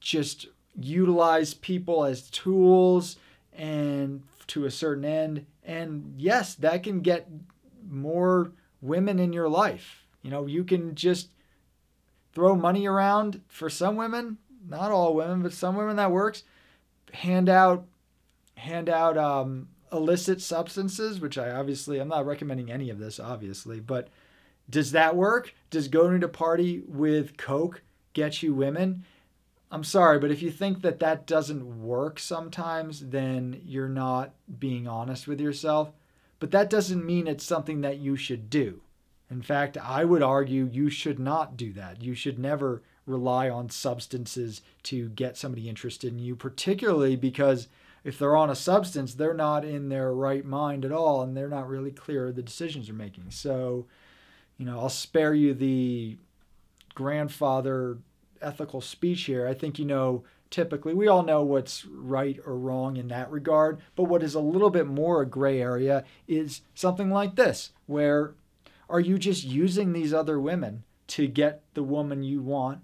just 0.00 0.46
utilize 0.74 1.52
people 1.52 2.06
as 2.06 2.30
tools 2.30 3.16
and 3.52 4.22
to 4.46 4.64
a 4.64 4.70
certain 4.70 5.04
end. 5.04 5.44
And 5.66 6.14
yes, 6.16 6.54
that 6.54 6.82
can 6.82 7.00
get 7.00 7.28
more 7.86 8.52
women 8.80 9.18
in 9.18 9.34
your 9.34 9.50
life. 9.50 10.06
You 10.22 10.30
know, 10.30 10.46
you 10.46 10.64
can 10.64 10.94
just 10.94 11.28
throw 12.32 12.56
money 12.56 12.86
around 12.86 13.42
for 13.48 13.68
some 13.68 13.96
women, 13.96 14.38
not 14.66 14.90
all 14.90 15.14
women, 15.14 15.42
but 15.42 15.52
some 15.52 15.76
women 15.76 15.96
that 15.96 16.10
works. 16.10 16.44
Hand 17.12 17.50
out 17.50 17.84
hand 18.54 18.88
out 18.88 19.18
um, 19.18 19.68
illicit 19.92 20.40
substances, 20.40 21.20
which 21.20 21.38
I 21.38 21.50
obviously, 21.50 21.98
I'm 21.98 22.08
not 22.08 22.26
recommending 22.26 22.70
any 22.70 22.90
of 22.90 22.98
this, 22.98 23.20
obviously, 23.20 23.80
but 23.80 24.08
does 24.70 24.92
that 24.92 25.16
work? 25.16 25.54
Does 25.70 25.88
going 25.88 26.20
to 26.20 26.28
party 26.28 26.82
with 26.86 27.36
Coke 27.36 27.82
get 28.12 28.42
you 28.42 28.54
women? 28.54 29.04
I'm 29.70 29.84
sorry, 29.84 30.18
but 30.18 30.30
if 30.30 30.42
you 30.42 30.50
think 30.50 30.82
that 30.82 31.00
that 31.00 31.26
doesn't 31.26 31.82
work 31.82 32.18
sometimes, 32.18 33.08
then 33.08 33.60
you're 33.64 33.88
not 33.88 34.34
being 34.58 34.86
honest 34.86 35.26
with 35.26 35.40
yourself. 35.40 35.92
But 36.38 36.50
that 36.50 36.68
doesn't 36.68 37.06
mean 37.06 37.26
it's 37.26 37.44
something 37.44 37.80
that 37.80 37.98
you 37.98 38.16
should 38.16 38.50
do. 38.50 38.82
In 39.30 39.40
fact, 39.40 39.78
I 39.78 40.04
would 40.04 40.22
argue 40.22 40.68
you 40.70 40.90
should 40.90 41.18
not 41.18 41.56
do 41.56 41.72
that. 41.72 42.02
You 42.02 42.14
should 42.14 42.38
never 42.38 42.82
rely 43.06 43.48
on 43.48 43.70
substances 43.70 44.60
to 44.84 45.08
get 45.10 45.38
somebody 45.38 45.68
interested 45.68 46.12
in 46.12 46.18
you, 46.18 46.36
particularly 46.36 47.16
because 47.16 47.68
if 48.04 48.18
they're 48.18 48.36
on 48.36 48.50
a 48.50 48.54
substance, 48.54 49.14
they're 49.14 49.34
not 49.34 49.64
in 49.64 49.88
their 49.88 50.12
right 50.12 50.44
mind 50.44 50.84
at 50.84 50.92
all 50.92 51.22
and 51.22 51.36
they're 51.36 51.48
not 51.48 51.68
really 51.68 51.90
clear 51.90 52.28
of 52.28 52.36
the 52.36 52.42
decisions 52.42 52.86
they're 52.86 52.96
making. 52.96 53.30
So, 53.30 53.86
you 54.58 54.66
know, 54.66 54.80
I'll 54.80 54.88
spare 54.88 55.34
you 55.34 55.54
the 55.54 56.16
grandfather 56.94 57.98
ethical 58.40 58.80
speech 58.80 59.22
here. 59.22 59.46
I 59.46 59.54
think, 59.54 59.78
you 59.78 59.84
know, 59.84 60.24
typically 60.50 60.94
we 60.94 61.08
all 61.08 61.22
know 61.22 61.42
what's 61.42 61.84
right 61.86 62.38
or 62.44 62.56
wrong 62.56 62.96
in 62.96 63.08
that 63.08 63.30
regard. 63.30 63.80
But 63.96 64.04
what 64.04 64.22
is 64.22 64.34
a 64.34 64.40
little 64.40 64.70
bit 64.70 64.86
more 64.86 65.22
a 65.22 65.26
gray 65.26 65.60
area 65.60 66.04
is 66.26 66.62
something 66.74 67.10
like 67.10 67.36
this, 67.36 67.70
where 67.86 68.34
are 68.88 69.00
you 69.00 69.18
just 69.18 69.44
using 69.44 69.92
these 69.92 70.12
other 70.12 70.38
women 70.40 70.84
to 71.08 71.26
get 71.26 71.62
the 71.74 71.82
woman 71.82 72.22
you 72.22 72.42
want 72.42 72.80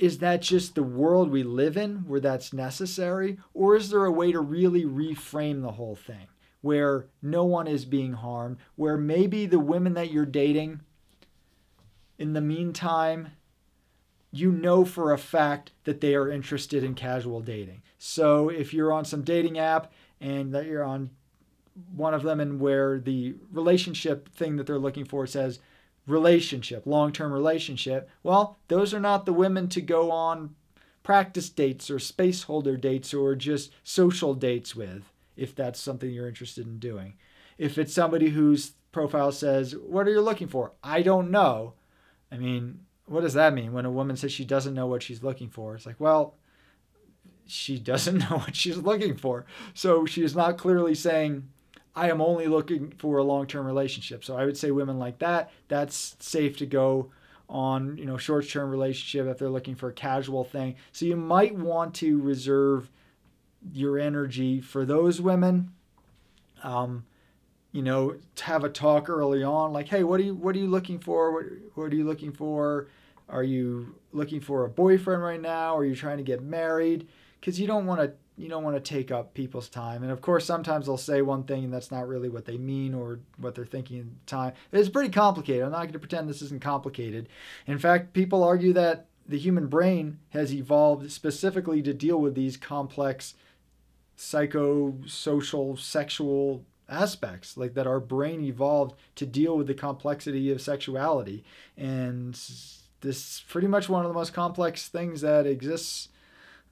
is 0.00 0.18
that 0.18 0.40
just 0.40 0.74
the 0.74 0.82
world 0.82 1.30
we 1.30 1.42
live 1.42 1.76
in 1.76 2.08
where 2.08 2.20
that's 2.20 2.54
necessary? 2.54 3.36
Or 3.52 3.76
is 3.76 3.90
there 3.90 4.06
a 4.06 4.10
way 4.10 4.32
to 4.32 4.40
really 4.40 4.84
reframe 4.84 5.60
the 5.60 5.72
whole 5.72 5.94
thing 5.94 6.26
where 6.62 7.06
no 7.20 7.44
one 7.44 7.66
is 7.66 7.84
being 7.84 8.14
harmed, 8.14 8.56
where 8.76 8.96
maybe 8.96 9.44
the 9.44 9.58
women 9.58 9.92
that 9.94 10.10
you're 10.10 10.24
dating, 10.24 10.80
in 12.18 12.32
the 12.32 12.40
meantime, 12.40 13.32
you 14.32 14.50
know 14.50 14.86
for 14.86 15.12
a 15.12 15.18
fact 15.18 15.72
that 15.84 16.00
they 16.00 16.14
are 16.14 16.30
interested 16.30 16.82
in 16.82 16.94
casual 16.94 17.40
dating. 17.40 17.82
So 17.98 18.48
if 18.48 18.72
you're 18.72 18.92
on 18.92 19.04
some 19.04 19.22
dating 19.22 19.58
app 19.58 19.92
and 20.18 20.54
that 20.54 20.66
you're 20.66 20.84
on 20.84 21.10
one 21.94 22.14
of 22.14 22.22
them 22.22 22.40
and 22.40 22.58
where 22.58 22.98
the 22.98 23.34
relationship 23.52 24.30
thing 24.30 24.56
that 24.56 24.66
they're 24.66 24.78
looking 24.78 25.04
for 25.04 25.26
says 25.26 25.58
relationship, 26.10 26.86
long 26.86 27.12
term 27.12 27.32
relationship, 27.32 28.08
well, 28.22 28.58
those 28.68 28.92
are 28.92 29.00
not 29.00 29.26
the 29.26 29.32
women 29.32 29.68
to 29.68 29.80
go 29.80 30.10
on 30.10 30.54
practice 31.02 31.48
dates 31.48 31.90
or 31.90 31.98
space 31.98 32.44
holder 32.44 32.76
dates 32.76 33.14
or 33.14 33.34
just 33.34 33.72
social 33.82 34.34
dates 34.34 34.76
with, 34.76 35.12
if 35.36 35.54
that's 35.54 35.80
something 35.80 36.10
you're 36.10 36.28
interested 36.28 36.66
in 36.66 36.78
doing. 36.78 37.14
If 37.58 37.78
it's 37.78 37.94
somebody 37.94 38.30
whose 38.30 38.72
profile 38.92 39.32
says, 39.32 39.74
What 39.74 40.06
are 40.06 40.12
you 40.12 40.20
looking 40.20 40.48
for? 40.48 40.72
I 40.82 41.02
don't 41.02 41.30
know. 41.30 41.74
I 42.32 42.36
mean, 42.36 42.80
what 43.06 43.22
does 43.22 43.34
that 43.34 43.54
mean 43.54 43.72
when 43.72 43.86
a 43.86 43.90
woman 43.90 44.16
says 44.16 44.30
she 44.30 44.44
doesn't 44.44 44.74
know 44.74 44.86
what 44.86 45.02
she's 45.02 45.22
looking 45.22 45.50
for? 45.50 45.74
It's 45.74 45.84
like, 45.84 45.98
well, 45.98 46.36
she 47.44 47.78
doesn't 47.78 48.18
know 48.30 48.38
what 48.38 48.54
she's 48.54 48.76
looking 48.76 49.16
for. 49.16 49.44
So 49.74 50.06
she 50.06 50.22
is 50.22 50.36
not 50.36 50.58
clearly 50.58 50.94
saying, 50.94 51.48
I 52.00 52.08
am 52.08 52.22
only 52.22 52.46
looking 52.46 52.94
for 52.96 53.18
a 53.18 53.22
long-term 53.22 53.66
relationship. 53.66 54.24
So 54.24 54.34
I 54.34 54.46
would 54.46 54.56
say 54.56 54.70
women 54.70 54.98
like 54.98 55.18
that, 55.18 55.50
that's 55.68 56.16
safe 56.18 56.56
to 56.56 56.66
go 56.66 57.10
on, 57.46 57.98
you 57.98 58.06
know, 58.06 58.16
short-term 58.16 58.70
relationship 58.70 59.26
if 59.26 59.36
they're 59.36 59.50
looking 59.50 59.74
for 59.74 59.90
a 59.90 59.92
casual 59.92 60.42
thing. 60.42 60.76
So 60.92 61.04
you 61.04 61.16
might 61.16 61.54
want 61.54 61.94
to 61.96 62.18
reserve 62.22 62.88
your 63.70 63.98
energy 63.98 64.62
for 64.62 64.86
those 64.86 65.20
women. 65.20 65.72
Um, 66.62 67.04
you 67.70 67.82
know, 67.82 68.16
to 68.36 68.44
have 68.44 68.64
a 68.64 68.70
talk 68.70 69.10
early 69.10 69.42
on, 69.42 69.74
like, 69.74 69.88
hey, 69.88 70.02
what 70.02 70.20
are 70.20 70.24
you 70.24 70.34
what 70.34 70.56
are 70.56 70.58
you 70.58 70.68
looking 70.68 71.00
for? 71.00 71.32
What, 71.32 71.44
what 71.74 71.92
are 71.92 71.96
you 71.96 72.04
looking 72.04 72.32
for? 72.32 72.88
Are 73.28 73.44
you 73.44 73.94
looking 74.12 74.40
for 74.40 74.64
a 74.64 74.70
boyfriend 74.70 75.22
right 75.22 75.40
now? 75.40 75.76
Are 75.76 75.84
you 75.84 75.94
trying 75.94 76.16
to 76.16 76.24
get 76.24 76.42
married? 76.42 77.08
Because 77.38 77.60
you 77.60 77.66
don't 77.66 77.84
want 77.84 78.00
to 78.00 78.14
you 78.36 78.48
don't 78.48 78.64
want 78.64 78.76
to 78.76 78.80
take 78.80 79.10
up 79.10 79.34
people's 79.34 79.68
time. 79.68 80.02
And 80.02 80.10
of 80.10 80.20
course, 80.20 80.46
sometimes 80.46 80.86
they'll 80.86 80.96
say 80.96 81.22
one 81.22 81.44
thing 81.44 81.64
and 81.64 81.72
that's 81.72 81.90
not 81.90 82.08
really 82.08 82.28
what 82.28 82.46
they 82.46 82.56
mean 82.56 82.94
or 82.94 83.20
what 83.36 83.54
they're 83.54 83.66
thinking 83.66 83.98
at 83.98 84.04
the 84.04 84.26
time. 84.26 84.52
It's 84.72 84.88
pretty 84.88 85.10
complicated. 85.10 85.64
I'm 85.64 85.72
not 85.72 85.80
going 85.82 85.92
to 85.92 85.98
pretend 85.98 86.28
this 86.28 86.42
isn't 86.42 86.62
complicated. 86.62 87.28
In 87.66 87.78
fact, 87.78 88.12
people 88.12 88.42
argue 88.42 88.72
that 88.72 89.06
the 89.28 89.38
human 89.38 89.66
brain 89.66 90.18
has 90.30 90.52
evolved 90.52 91.10
specifically 91.12 91.82
to 91.82 91.92
deal 91.92 92.20
with 92.20 92.34
these 92.34 92.56
complex 92.56 93.34
psychosocial, 94.16 95.78
sexual 95.78 96.64
aspects 96.88 97.56
like 97.56 97.74
that 97.74 97.86
our 97.86 98.00
brain 98.00 98.42
evolved 98.42 98.94
to 99.14 99.24
deal 99.24 99.56
with 99.56 99.66
the 99.66 99.74
complexity 99.74 100.50
of 100.50 100.60
sexuality 100.60 101.44
and 101.76 102.34
this 102.34 103.16
is 103.16 103.44
pretty 103.48 103.68
much 103.68 103.88
one 103.88 104.04
of 104.04 104.10
the 104.10 104.18
most 104.18 104.34
complex 104.34 104.88
things 104.88 105.20
that 105.20 105.46
exists 105.46 106.08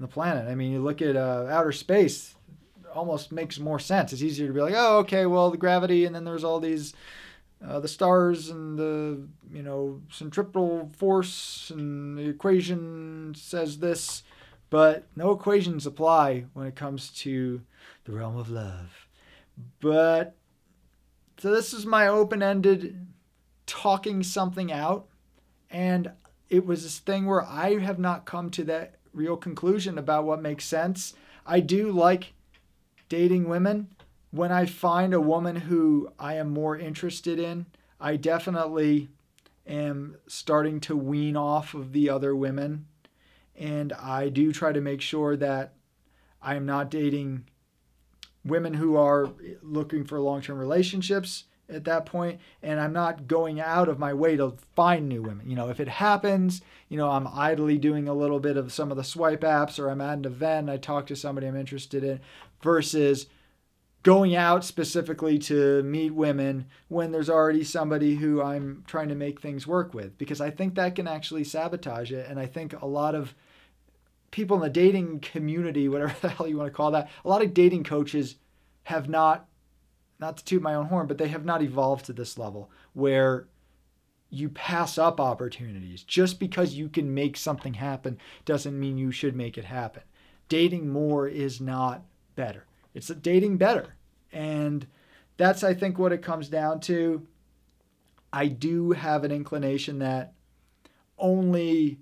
the 0.00 0.08
planet. 0.08 0.48
I 0.48 0.54
mean, 0.54 0.72
you 0.72 0.80
look 0.80 1.02
at 1.02 1.16
uh, 1.16 1.46
outer 1.50 1.72
space, 1.72 2.34
almost 2.94 3.32
makes 3.32 3.58
more 3.58 3.78
sense. 3.78 4.12
It's 4.12 4.22
easier 4.22 4.46
to 4.46 4.52
be 4.52 4.60
like, 4.60 4.74
oh, 4.76 4.98
okay, 4.98 5.26
well, 5.26 5.50
the 5.50 5.56
gravity, 5.56 6.04
and 6.04 6.14
then 6.14 6.24
there's 6.24 6.44
all 6.44 6.60
these, 6.60 6.94
uh, 7.66 7.80
the 7.80 7.88
stars 7.88 8.48
and 8.48 8.78
the, 8.78 9.26
you 9.52 9.62
know, 9.62 10.00
centripetal 10.10 10.90
force, 10.96 11.70
and 11.74 12.16
the 12.16 12.28
equation 12.28 13.34
says 13.36 13.78
this, 13.78 14.22
but 14.70 15.06
no 15.16 15.32
equations 15.32 15.86
apply 15.86 16.44
when 16.54 16.66
it 16.66 16.76
comes 16.76 17.10
to 17.10 17.60
the 18.04 18.12
realm 18.12 18.36
of 18.36 18.50
love. 18.50 19.06
But, 19.80 20.36
so 21.38 21.52
this 21.52 21.72
is 21.72 21.86
my 21.86 22.06
open 22.06 22.42
ended 22.42 23.06
talking 23.66 24.22
something 24.22 24.72
out. 24.72 25.06
And 25.70 26.12
it 26.48 26.64
was 26.64 26.82
this 26.82 26.98
thing 26.98 27.26
where 27.26 27.42
I 27.42 27.78
have 27.78 27.98
not 27.98 28.24
come 28.24 28.50
to 28.50 28.64
that 28.64 28.94
real 29.18 29.36
conclusion 29.36 29.98
about 29.98 30.24
what 30.24 30.40
makes 30.40 30.64
sense. 30.64 31.12
I 31.44 31.60
do 31.60 31.90
like 31.90 32.32
dating 33.08 33.48
women. 33.48 33.88
When 34.30 34.52
I 34.52 34.64
find 34.64 35.12
a 35.12 35.20
woman 35.20 35.56
who 35.56 36.12
I 36.18 36.34
am 36.34 36.50
more 36.50 36.78
interested 36.78 37.38
in, 37.38 37.66
I 38.00 38.16
definitely 38.16 39.08
am 39.66 40.16
starting 40.26 40.80
to 40.80 40.96
wean 40.96 41.36
off 41.36 41.74
of 41.74 41.92
the 41.92 42.08
other 42.08 42.34
women. 42.36 42.86
And 43.56 43.92
I 43.94 44.28
do 44.28 44.52
try 44.52 44.72
to 44.72 44.80
make 44.80 45.00
sure 45.00 45.36
that 45.36 45.74
I 46.40 46.54
am 46.54 46.64
not 46.64 46.90
dating 46.90 47.48
women 48.44 48.74
who 48.74 48.96
are 48.96 49.28
looking 49.62 50.04
for 50.04 50.20
long 50.20 50.42
term 50.42 50.58
relationships 50.58 51.44
at 51.68 51.84
that 51.84 52.06
point 52.06 52.40
and 52.62 52.80
i'm 52.80 52.92
not 52.92 53.26
going 53.26 53.60
out 53.60 53.88
of 53.88 53.98
my 53.98 54.12
way 54.12 54.36
to 54.36 54.54
find 54.74 55.08
new 55.08 55.22
women. 55.22 55.48
You 55.48 55.56
know 55.56 55.68
if 55.68 55.80
it 55.80 55.88
happens 55.88 56.62
you 56.88 56.96
know 56.96 57.10
i'm 57.10 57.26
idly 57.28 57.78
doing 57.78 58.08
a 58.08 58.14
little 58.14 58.40
bit 58.40 58.56
of 58.56 58.72
some 58.72 58.90
of 58.90 58.96
the 58.96 59.04
swipe 59.04 59.42
apps 59.42 59.78
or 59.78 59.90
i'm 59.90 60.00
at 60.00 60.18
an 60.18 60.24
event 60.24 60.68
and 60.68 60.70
i 60.70 60.76
talk 60.76 61.06
to 61.06 61.16
somebody 61.16 61.46
i'm 61.46 61.56
interested 61.56 62.02
in 62.04 62.20
versus 62.62 63.26
going 64.02 64.34
out 64.34 64.64
specifically 64.64 65.38
to 65.38 65.82
meet 65.82 66.14
women 66.14 66.66
when 66.88 67.12
there's 67.12 67.28
already 67.28 67.64
somebody 67.64 68.16
who 68.16 68.40
i'm 68.40 68.84
trying 68.86 69.08
to 69.08 69.14
make 69.14 69.40
things 69.40 69.66
work 69.66 69.92
with. 69.92 70.16
Because 70.18 70.40
i 70.40 70.50
think 70.50 70.74
that 70.74 70.94
can 70.94 71.08
actually 71.08 71.44
sabotage 71.44 72.12
it 72.12 72.26
and 72.28 72.38
i 72.38 72.46
think 72.46 72.80
a 72.80 72.86
lot 72.86 73.14
of 73.14 73.34
people 74.30 74.56
in 74.56 74.62
the 74.62 74.70
dating 74.70 75.20
community 75.20 75.88
whatever 75.88 76.14
the 76.20 76.28
hell 76.28 76.46
you 76.46 76.56
want 76.56 76.68
to 76.68 76.74
call 76.74 76.90
that 76.92 77.10
a 77.24 77.28
lot 77.28 77.42
of 77.42 77.54
dating 77.54 77.84
coaches 77.84 78.36
have 78.84 79.08
not 79.08 79.46
not 80.18 80.36
to 80.36 80.44
toot 80.44 80.62
my 80.62 80.74
own 80.74 80.86
horn, 80.86 81.06
but 81.06 81.18
they 81.18 81.28
have 81.28 81.44
not 81.44 81.62
evolved 81.62 82.06
to 82.06 82.12
this 82.12 82.38
level 82.38 82.70
where 82.92 83.46
you 84.30 84.48
pass 84.48 84.98
up 84.98 85.20
opportunities. 85.20 86.02
Just 86.02 86.38
because 86.38 86.74
you 86.74 86.88
can 86.88 87.14
make 87.14 87.36
something 87.36 87.74
happen 87.74 88.18
doesn't 88.44 88.78
mean 88.78 88.98
you 88.98 89.10
should 89.10 89.36
make 89.36 89.56
it 89.56 89.64
happen. 89.64 90.02
Dating 90.48 90.88
more 90.88 91.28
is 91.28 91.60
not 91.60 92.02
better. 92.36 92.66
It's 92.94 93.08
dating 93.08 93.56
better. 93.58 93.94
And 94.32 94.86
that's, 95.36 95.62
I 95.62 95.74
think, 95.74 95.98
what 95.98 96.12
it 96.12 96.22
comes 96.22 96.48
down 96.48 96.80
to. 96.80 97.26
I 98.32 98.48
do 98.48 98.92
have 98.92 99.24
an 99.24 99.32
inclination 99.32 100.00
that 100.00 100.34
only 101.16 102.00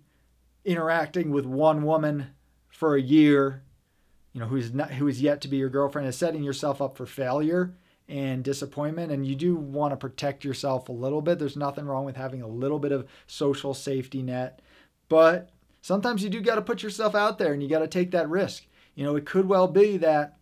interacting 0.65 1.31
with 1.31 1.47
one 1.47 1.85
woman 1.85 2.29
for 2.69 2.97
a 2.97 3.01
year, 3.01 3.63
you 4.33 4.41
know, 4.41 4.47
who's 4.47 4.73
not 4.73 4.91
who 4.93 5.07
is 5.07 5.23
yet 5.23 5.41
to 5.43 5.49
be 5.49 5.59
your 5.59 5.69
girlfriend, 5.69 6.09
is 6.09 6.17
setting 6.17 6.43
yourself 6.43 6.83
up 6.83 6.97
for 6.97 7.07
failure 7.07 7.75
and 8.09 8.45
disappointment 8.45 9.11
and 9.11 9.27
you 9.27 9.35
do 9.35 9.57
want 9.57 9.92
to 9.92 9.97
protect 9.97 10.45
yourself 10.45 10.88
a 10.88 10.92
little 10.92 11.21
bit. 11.21 11.38
There's 11.38 11.57
nothing 11.57 11.87
wrong 11.87 12.05
with 12.05 12.16
having 12.16 12.42
a 12.42 12.49
little 12.49 12.79
bit 12.79 12.92
of 12.92 13.07
social 13.27 13.75
safety 13.75 14.23
net 14.23 14.61
but 15.09 15.51
sometimes 15.83 16.23
you 16.23 16.31
do 16.31 16.40
got 16.40 16.57
to 16.57 16.62
put 16.62 16.83
yourself 16.83 17.14
out 17.14 17.38
there 17.38 17.53
and 17.53 17.62
you 17.62 17.69
got 17.69 17.81
to 17.81 17.88
take 17.88 18.11
that 18.12 18.29
risk. 18.29 18.66
You 18.95 19.05
know 19.05 19.16
it 19.16 19.27
could 19.27 19.49
well 19.49 19.69
be 19.69 19.97
that 19.99 20.37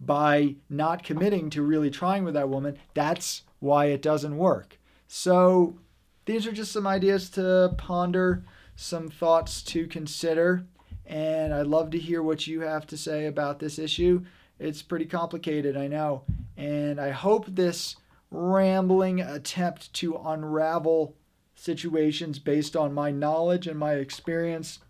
by 0.00 0.56
not 0.68 1.02
committing 1.02 1.50
to 1.50 1.62
really 1.62 1.90
trying 1.90 2.24
with 2.24 2.34
that 2.34 2.48
woman 2.48 2.78
that's 2.92 3.42
why 3.60 3.86
it 3.86 4.02
doesn't 4.02 4.36
work. 4.36 4.78
So 5.08 5.78
these 6.26 6.46
are 6.46 6.52
just 6.52 6.72
some 6.72 6.86
ideas 6.86 7.28
to 7.30 7.74
ponder 7.76 8.44
some 8.76 9.08
thoughts 9.08 9.62
to 9.62 9.86
consider 9.86 10.64
and 11.06 11.54
i'd 11.54 11.66
love 11.66 11.90
to 11.90 11.98
hear 11.98 12.22
what 12.22 12.46
you 12.46 12.60
have 12.62 12.86
to 12.86 12.96
say 12.96 13.26
about 13.26 13.58
this 13.58 13.78
issue 13.78 14.24
it's 14.58 14.82
pretty 14.82 15.06
complicated, 15.06 15.76
I 15.76 15.88
know. 15.88 16.22
And 16.56 17.00
I 17.00 17.10
hope 17.10 17.46
this 17.48 17.96
rambling 18.30 19.20
attempt 19.20 19.92
to 19.94 20.16
unravel 20.16 21.16
situations 21.54 22.38
based 22.38 22.76
on 22.76 22.92
my 22.92 23.10
knowledge 23.10 23.66
and 23.66 23.78
my 23.78 23.94
experience 23.94 24.80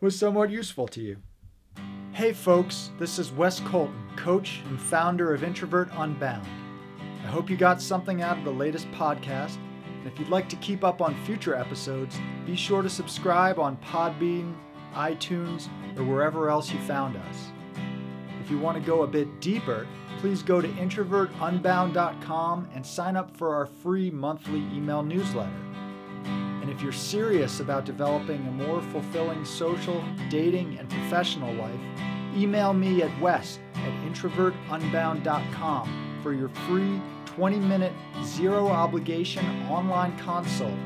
was 0.00 0.18
somewhat 0.18 0.50
useful 0.50 0.86
to 0.88 1.00
you. 1.00 1.16
Hey 2.12 2.32
folks, 2.32 2.90
this 2.98 3.18
is 3.18 3.32
Wes 3.32 3.60
Colton, 3.60 3.96
coach 4.16 4.60
and 4.68 4.80
founder 4.80 5.34
of 5.34 5.42
Introvert 5.42 5.88
Unbound. 5.94 6.46
I 7.24 7.26
hope 7.26 7.50
you 7.50 7.56
got 7.56 7.82
something 7.82 8.22
out 8.22 8.38
of 8.38 8.44
the 8.44 8.52
latest 8.52 8.88
podcast. 8.92 9.56
And 9.86 10.06
if 10.06 10.18
you'd 10.18 10.28
like 10.28 10.48
to 10.50 10.56
keep 10.56 10.84
up 10.84 11.00
on 11.00 11.16
future 11.24 11.54
episodes, 11.54 12.20
be 12.46 12.54
sure 12.54 12.82
to 12.82 12.90
subscribe 12.90 13.58
on 13.58 13.78
Podbean, 13.78 14.54
iTunes, 14.94 15.68
or 15.96 16.04
wherever 16.04 16.50
else 16.50 16.70
you 16.70 16.78
found 16.80 17.16
us. 17.16 17.46
If 18.44 18.50
you 18.50 18.58
want 18.58 18.76
to 18.76 18.84
go 18.84 19.04
a 19.04 19.06
bit 19.06 19.40
deeper, 19.40 19.86
please 20.18 20.42
go 20.42 20.60
to 20.60 20.68
introvertunbound.com 20.68 22.68
and 22.74 22.84
sign 22.84 23.16
up 23.16 23.34
for 23.34 23.54
our 23.54 23.64
free 23.64 24.10
monthly 24.10 24.58
email 24.58 25.02
newsletter. 25.02 25.50
And 26.60 26.68
if 26.68 26.82
you're 26.82 26.92
serious 26.92 27.60
about 27.60 27.86
developing 27.86 28.46
a 28.46 28.50
more 28.50 28.82
fulfilling 28.82 29.46
social, 29.46 30.04
dating, 30.28 30.78
and 30.78 30.90
professional 30.90 31.54
life, 31.54 31.80
email 32.36 32.74
me 32.74 33.00
at 33.00 33.18
wes 33.18 33.60
at 33.76 33.92
introvertunbound.com 34.12 36.18
for 36.22 36.34
your 36.34 36.50
free 36.50 37.00
20 37.24 37.58
minute, 37.60 37.94
zero 38.24 38.68
obligation 38.68 39.46
online 39.70 40.14
consult 40.18 40.78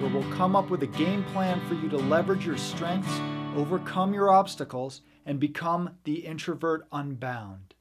where 0.00 0.12
we'll 0.12 0.28
come 0.32 0.56
up 0.56 0.68
with 0.68 0.82
a 0.82 0.88
game 0.88 1.22
plan 1.32 1.64
for 1.68 1.74
you 1.74 1.88
to 1.88 1.96
leverage 1.96 2.44
your 2.44 2.58
strengths, 2.58 3.20
overcome 3.54 4.12
your 4.12 4.30
obstacles, 4.30 5.02
and 5.26 5.40
become 5.40 5.90
the 6.04 6.26
introvert 6.26 6.86
unbound. 6.92 7.73